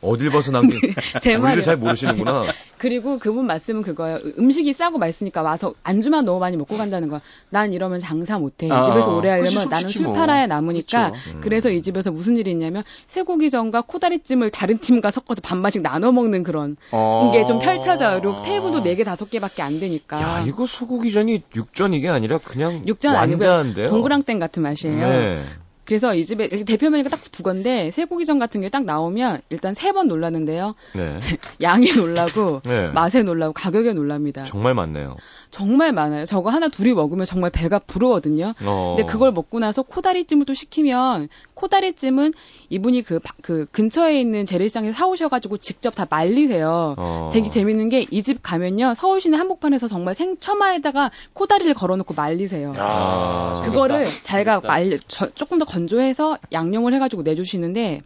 [0.00, 0.80] 어딜 봐서 남긴
[1.20, 2.44] 제 말을 잘 모르시는구나.
[2.78, 4.18] 그리고 그분 말씀은 그거예요.
[4.38, 7.20] 음식이 싸고 맛있으니까 와서 안주만 너무 많이 먹고 간다는 거야.
[7.50, 8.66] 난 이러면 장사 못해.
[8.66, 10.14] 이 아, 집에서 오래 하려면 나는 술 뭐.
[10.14, 11.10] 팔아야 남으니까.
[11.10, 11.40] 그렇죠.
[11.42, 16.78] 그래서 이 집에서 무슨 일이 있냐면 쇠고기전과 코다리찜을 다른 팀과 섞어서 반반씩 나눠 먹는 그런
[16.92, 17.30] 어...
[17.34, 18.22] 게좀 펼쳐져요.
[18.22, 20.18] 그리고 테이블도 4개, 5개밖에 안 되니까.
[20.18, 23.44] 야, 이거 소고기전이 육전 이게 아니라 그냥 육전 아니고
[23.86, 24.96] 동그랑땡 같은 맛이에요.
[24.96, 25.42] 네.
[25.84, 29.92] 그래서 이 집에 대표 메뉴가 딱 두 건데 쇠고기전 같은 게 딱 나오면 일단 세
[29.92, 30.72] 번 놀랐는데요.
[30.94, 31.18] 네.
[31.60, 32.88] 양에 놀라고 네.
[32.88, 34.44] 맛에 놀라고 가격에 놀랍니다.
[34.44, 35.16] 정말 많네요.
[35.50, 36.24] 정말 많아요.
[36.24, 38.54] 저거 하나 둘이 먹으면 정말 배가 부르거든요.
[38.64, 38.94] 어.
[38.96, 42.32] 근데 그걸 먹고 나서 코다리찜을 또 시키면 코다리찜은
[42.70, 46.94] 이분이 그, 그 근처에 있는 재래시장에서 사오셔가지고 직접 다 말리세요.
[46.96, 47.30] 어.
[47.32, 52.72] 되게 재밌는 게 이 집 가면요 서울시내 한복판에서 정말 생처마에다가 코다리를 걸어놓고 말리세요.
[52.76, 54.98] 아, 그거를 자기가 말리
[55.34, 58.02] 조금 더 건조해서 양념을 해가지고 내주시는데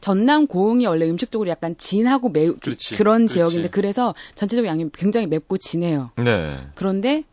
[0.00, 2.56] 전남 고흥이 원래 음식적으로 약간 진하고 매우
[2.96, 3.34] 그런 그렇지.
[3.34, 6.10] 지역인데 그래서 전체적으로 양이 굉장히 맵고 진해요.
[6.16, 6.58] 네.
[6.74, 7.24] 그런데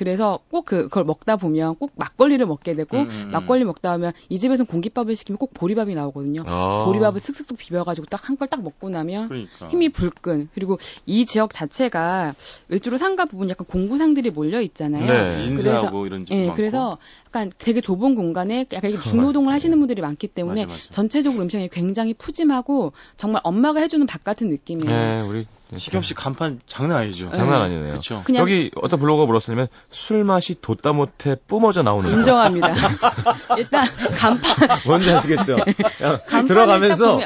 [0.00, 3.30] 그래서 꼭 그, 그걸 먹다 보면 꼭 막걸리를 먹게 되고 음, 음, 음.
[3.32, 6.40] 막걸리 먹다 보면 이 집에서는 공깃밥을 시키면 꼭 보리밥이 나오거든요.
[6.46, 6.84] 아.
[6.86, 9.68] 보리밥을 슥슥슥 비벼가지고 딱 한 걸 딱 먹고 나면 그러니까.
[9.68, 10.48] 힘이 불끈.
[10.54, 12.34] 그리고 이 지역 자체가
[12.72, 15.04] 을주로 상가 부분 약간 공구상들이 몰려 있잖아요.
[15.06, 15.54] 네.
[15.56, 16.56] 그래서 이런 집 예, 많고.
[16.56, 20.90] 그래서 약간 되게 좁은 공간에 약간 중노동을 하시는 분들이 많기 때문에 맞아, 맞아.
[20.90, 24.90] 전체적으로 음식이 굉장히 푸짐하고 정말 엄마가 해주는 밥 같은 느낌이에요.
[24.90, 27.30] 네, 우리 시경 씨 간판 장난 아니죠.
[27.30, 27.90] 장난 아니네요.
[27.90, 28.24] 그렇죠.
[28.34, 32.74] 여기 어떤 블로거가 물었으면 술 맛이 돋다 못해 뿜어져 나오는 인정합니다.
[33.56, 33.84] 일단
[34.16, 35.56] 간판 뭔지 아시겠죠?
[35.64, 36.44] 네.
[36.44, 37.20] 들어가면서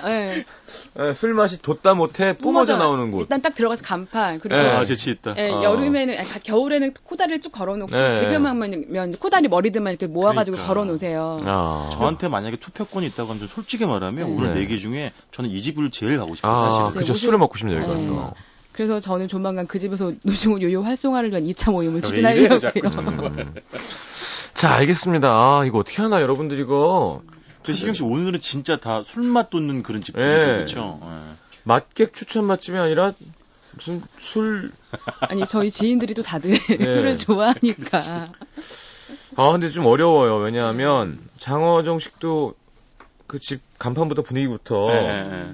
[0.94, 1.02] 네.
[1.04, 3.22] 네, 술 맛이 돋다 못해 뿜어져 나오는 곳.
[3.22, 4.68] 일단 딱 들어가서 간판 그리고 네.
[4.70, 5.34] 아, 재치 있다.
[5.34, 5.62] 네, 어.
[5.62, 8.20] 여름에는 아니, 겨울에는 코다리를 쭉 걸어놓고 네.
[8.20, 10.74] 지금 하면 코다리 머리들만 이렇게 모아가지고 그러니까.
[10.74, 11.38] 걸어놓으세요.
[11.44, 11.88] 아.
[11.92, 14.34] 저한테 만약에 투표권이 있다고 하면 솔직히 말하면 네.
[14.34, 16.52] 오늘 네 개 중에 저는 이 집을 제일 가고 싶어요.
[16.52, 17.00] 아, 사실.
[17.00, 18.32] 그죠 술을 먹고 싶네요 여기 가서.
[18.72, 22.58] 그래서 저는 조만간 그 집에서 노중훈 요요 활성화를 위한 2차 모임을 추진하려고요.
[22.86, 23.54] 음.
[24.54, 25.28] 자, 알겠습니다.
[25.28, 27.22] 아, 이거 어떻게 하나, 여러분들 이거.
[27.64, 30.44] 저 시경 씨 오늘은 진짜 다 술맛 돋는 그런 집들이죠, 네.
[30.46, 31.00] 그렇죠?
[31.02, 31.08] 네.
[31.64, 33.12] 맛객 추천 맛집이 아니라
[33.72, 34.70] 무슨 술
[35.20, 36.76] 아니 저희 지인들이 또 다들 네.
[36.76, 38.28] 술을 좋아하니까.
[39.36, 40.36] 아 근데 좀 어려워요.
[40.36, 42.54] 왜냐하면 장어정식도
[43.26, 45.24] 그 집 간판부터 분위기부터 네.
[45.28, 45.52] 네.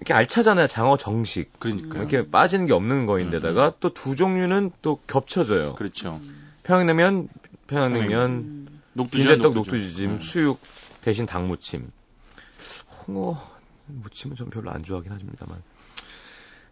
[0.00, 0.68] 이렇게 알차잖아요.
[0.68, 1.50] 장어 정식.
[1.58, 3.72] 그러니까 이렇게 빠지는 게 없는 거인데다가 음.
[3.80, 5.74] 또두 종류는 또 겹쳐져요.
[5.74, 6.20] 그렇죠.
[6.62, 7.28] 평양냉면,
[7.66, 8.80] 평양냉면, 음.
[8.92, 10.18] 녹두전, 녹두지짐, 음.
[10.18, 10.60] 수육
[11.08, 11.90] 대신 닭무침.
[13.06, 13.34] 홍어
[13.86, 15.62] 무침은 좀 별로 안 좋아하긴 합니다만.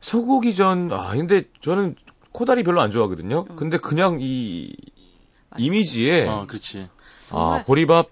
[0.01, 1.97] 소고기전, 아, 근데 저는
[2.33, 3.47] 코다리 별로 안 좋아하거든요.
[3.49, 3.57] 음.
[3.57, 4.77] 근데 그냥 이
[5.57, 6.27] 이미지에.
[6.29, 6.91] 어, 그렇지.
[7.31, 8.11] 아, 보리밥,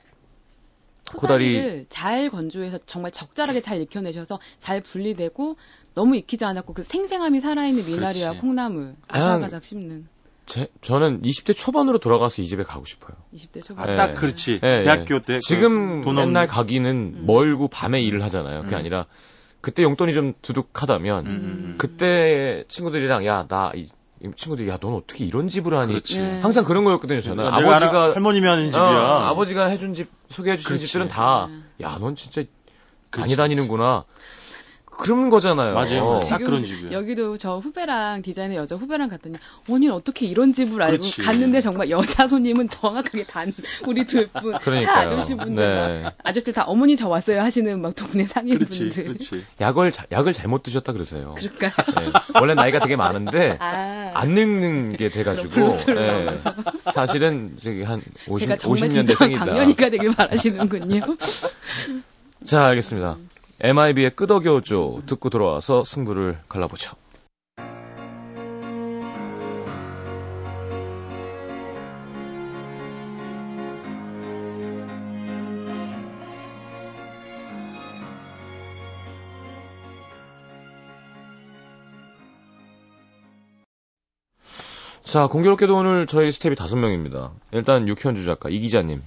[1.15, 1.85] 코다리.
[1.91, 5.59] 잘 건조해서 정말 적절하게 잘 익혀내셔서 잘 분리되고
[5.93, 8.41] 너무 익히지 않았고 그 생생함이 살아있는 미나리와 그렇지.
[8.41, 10.09] 콩나물 아삭아삭 씹는.
[10.47, 13.17] 제, 저는 20대 초반으로 돌아가서 이 집에 가고 싶어요.
[13.35, 13.89] 20대 초반.
[13.91, 14.15] 아, 딱 네.
[14.15, 14.61] 그렇지.
[14.61, 15.39] 네, 대학교 때.
[15.41, 17.25] 지금 그 맨날 가기는 음.
[17.27, 18.63] 멀고 밤에 일을 하잖아요.
[18.63, 18.79] 그게 음.
[18.79, 19.07] 아니라
[19.61, 21.31] 그때 용돈이 좀 두둑하다면 음.
[21.31, 21.75] 음, 음.
[21.79, 23.87] 그때 친구들이랑 야 나 이
[24.37, 26.41] 친구들이 야 넌 어떻게 이런 집을 하니 네.
[26.41, 31.09] 항상 그런 거였거든요 저는 아버지가 할머님이 하는 집이야 어, 아버지가 해준 집 소개해 주신 집들은
[31.09, 31.49] 다
[31.83, 32.43] 야 넌 진짜
[33.17, 34.05] 많이 다니는구나
[34.97, 35.75] 그런 거잖아요.
[35.75, 36.05] 맞아요.
[36.05, 36.19] 어.
[36.19, 36.93] 딱 그런 집이에요.
[36.93, 39.37] 여기도 저 후배랑 디자이너 여자 후배랑 갔더니
[39.71, 41.23] 언니 어떻게 이런 집을 알고 그렇지.
[41.23, 43.53] 갔는데 정말 여자 손님은 정확하게 단
[43.87, 44.53] 우리 둘 분,
[44.85, 46.11] 다 아저씨 분들, 네.
[46.23, 48.91] 아저씨들 다 어머니 저 왔어요 하시는 막 동네 상인분들.
[48.91, 49.45] 그렇지.
[49.61, 51.35] 약을 약을 잘못 드셨다 그러세요.
[51.39, 51.69] 그럴까?
[52.01, 52.13] 네.
[52.41, 54.13] 원래 나이가 되게 많은데 아.
[54.15, 56.37] 안 늙는 게 돼가지고 네.
[56.93, 59.39] 사실은 저기 한 50, 50년대생이다.
[59.39, 61.17] 강연이가 되길 바라시는군요.
[62.45, 63.17] 자 알겠습니다.
[63.61, 66.97] MIB의 끄덕여줘 듣고 들어와서 승부를 갈라보죠.
[85.05, 87.31] 자, 공교롭게도 오늘 저희 스텝이 다섯 명입니다.
[87.53, 89.03] 일단 육현주 작가, 이 기자님.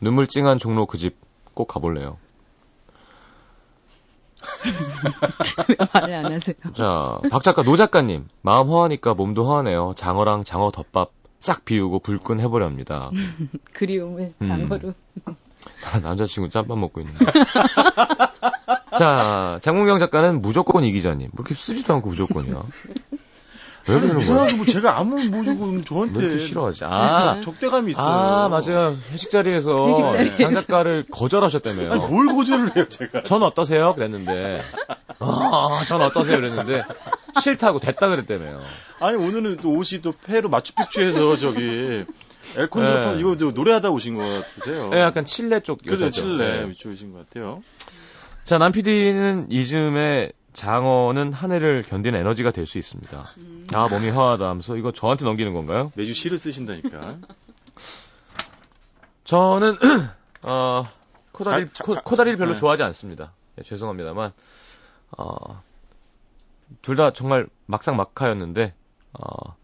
[0.00, 2.18] 눈물 찡한 종로 그 집 꼭 가볼래요.
[5.68, 6.54] 왜 말을 안 하세요?
[6.74, 8.28] 자, 박 작가, 노 작가님.
[8.42, 9.94] 마음 허하니까 몸도 허하네요.
[9.96, 13.10] 장어랑 장어 덮밥 싹 비우고 불끈 해보려 합니다.
[13.74, 14.46] 그리움을 음.
[14.46, 14.94] 장어로.
[15.28, 15.36] 음.
[16.02, 17.24] 남자친구 짬밥 먹고 있는데.
[18.98, 21.30] 자, 장문경 작가는 무조건 이 기자님.
[21.32, 22.62] 뭐 이렇게 쓰지도 않고 무조건이야.
[23.88, 26.84] 왜 그러는 이상하게 뭐 제가 아무 모르고 저한테 싫어하지?
[26.84, 28.04] 아, 적대감이 있어요.
[28.06, 28.96] 아, 맞아요.
[29.12, 29.92] 회식 자리에서.
[30.38, 31.92] 장 작가를 거절하셨다며요.
[31.92, 33.22] 아니, 뭘 거절을 해요, 제가?
[33.22, 33.94] 전 어떠세요?
[33.94, 34.60] 그랬는데.
[35.20, 36.36] 아, 전 어떠세요?
[36.38, 36.82] 그랬는데.
[37.40, 38.60] 싫다고 됐다 그랬다며요.
[38.98, 42.04] 아니, 오늘은 또 옷이 또 폐로 마추픽추에서 저기
[42.56, 43.20] 에어컨 네.
[43.20, 44.88] 이거 노래하다 오신 것 같으세요?
[44.90, 46.72] 네, 약간 칠레 쪽 그죠, 칠레 네.
[46.74, 47.62] 쪽이신 것 같아요.
[48.44, 53.30] 자, 남 PD는 이즈음에 장어는 한 해를 견디는 에너지가 될 수 있습니다.
[53.36, 53.66] 음.
[53.74, 55.92] 아, 몸이 허하다 하면서 이거 저한테 넘기는 건가요?
[55.94, 57.18] 매주 시를 쓰신다니까.
[59.24, 59.76] 저는,
[60.44, 60.84] 어,
[61.32, 62.58] 코다리, 자, 자, 코, 다리를 별로 네.
[62.58, 63.32] 좋아하지 않습니다.
[63.56, 64.32] 네, 죄송합니다만,
[65.18, 65.62] 어,
[66.82, 68.74] 둘 다 정말 막상 막하였는데,
[69.12, 69.56] 어,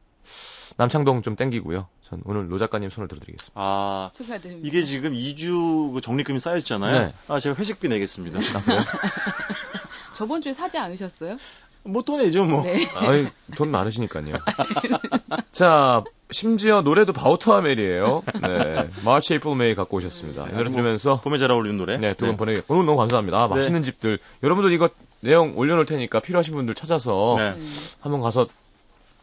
[0.76, 1.88] 남창동 좀 땡기고요.
[2.12, 3.52] 전 오늘 노 작가님 손을 들어드리겠습니다.
[3.54, 4.68] 아, 축하드립니다.
[4.68, 7.06] 이게 지금 2주 그 적립금이 쌓였잖아요.
[7.06, 7.14] 네.
[7.26, 8.38] 아, 제가 회식비 내겠습니다.
[8.38, 8.80] 아, 그래요?
[10.14, 11.38] 저번 주에 사지 않으셨어요?
[11.84, 12.64] 뭐또 내죠, 뭐.
[12.64, 12.86] 네.
[12.96, 14.34] 아이, 돈 많으시니까요.
[15.52, 18.22] 자, 심지어 노래도 바우터하멜이에요.
[18.42, 18.90] 네.
[19.06, 20.48] 마치 에이플 메이 갖고 오셨습니다.
[20.48, 21.22] 이 노래 뭐 들으면서.
[21.22, 21.96] 봄에 잘 어울리는 노래.
[21.96, 22.36] 네, 두분 네.
[22.36, 23.42] 보내, 오늘 너무 감사합니다.
[23.42, 23.86] 아, 맛있는 네.
[23.86, 24.18] 집들.
[24.42, 24.90] 여러분들 이거
[25.20, 27.56] 내용 올려놓을 테니까 필요하신 분들 찾아서 네.
[28.00, 28.46] 한번 가서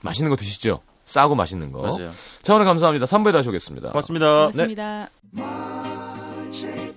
[0.02, 0.82] 맛있는 거 드시죠.
[1.10, 1.82] 싸고 맛있는 거.
[1.82, 2.12] 맞아요.
[2.44, 3.06] 자, 오늘 감사합니다.
[3.06, 3.90] 3부에 다시 오겠습니다.
[3.90, 4.52] 고맙습니다.
[4.52, 5.10] 고맙습니다.
[5.32, 6.89] 네.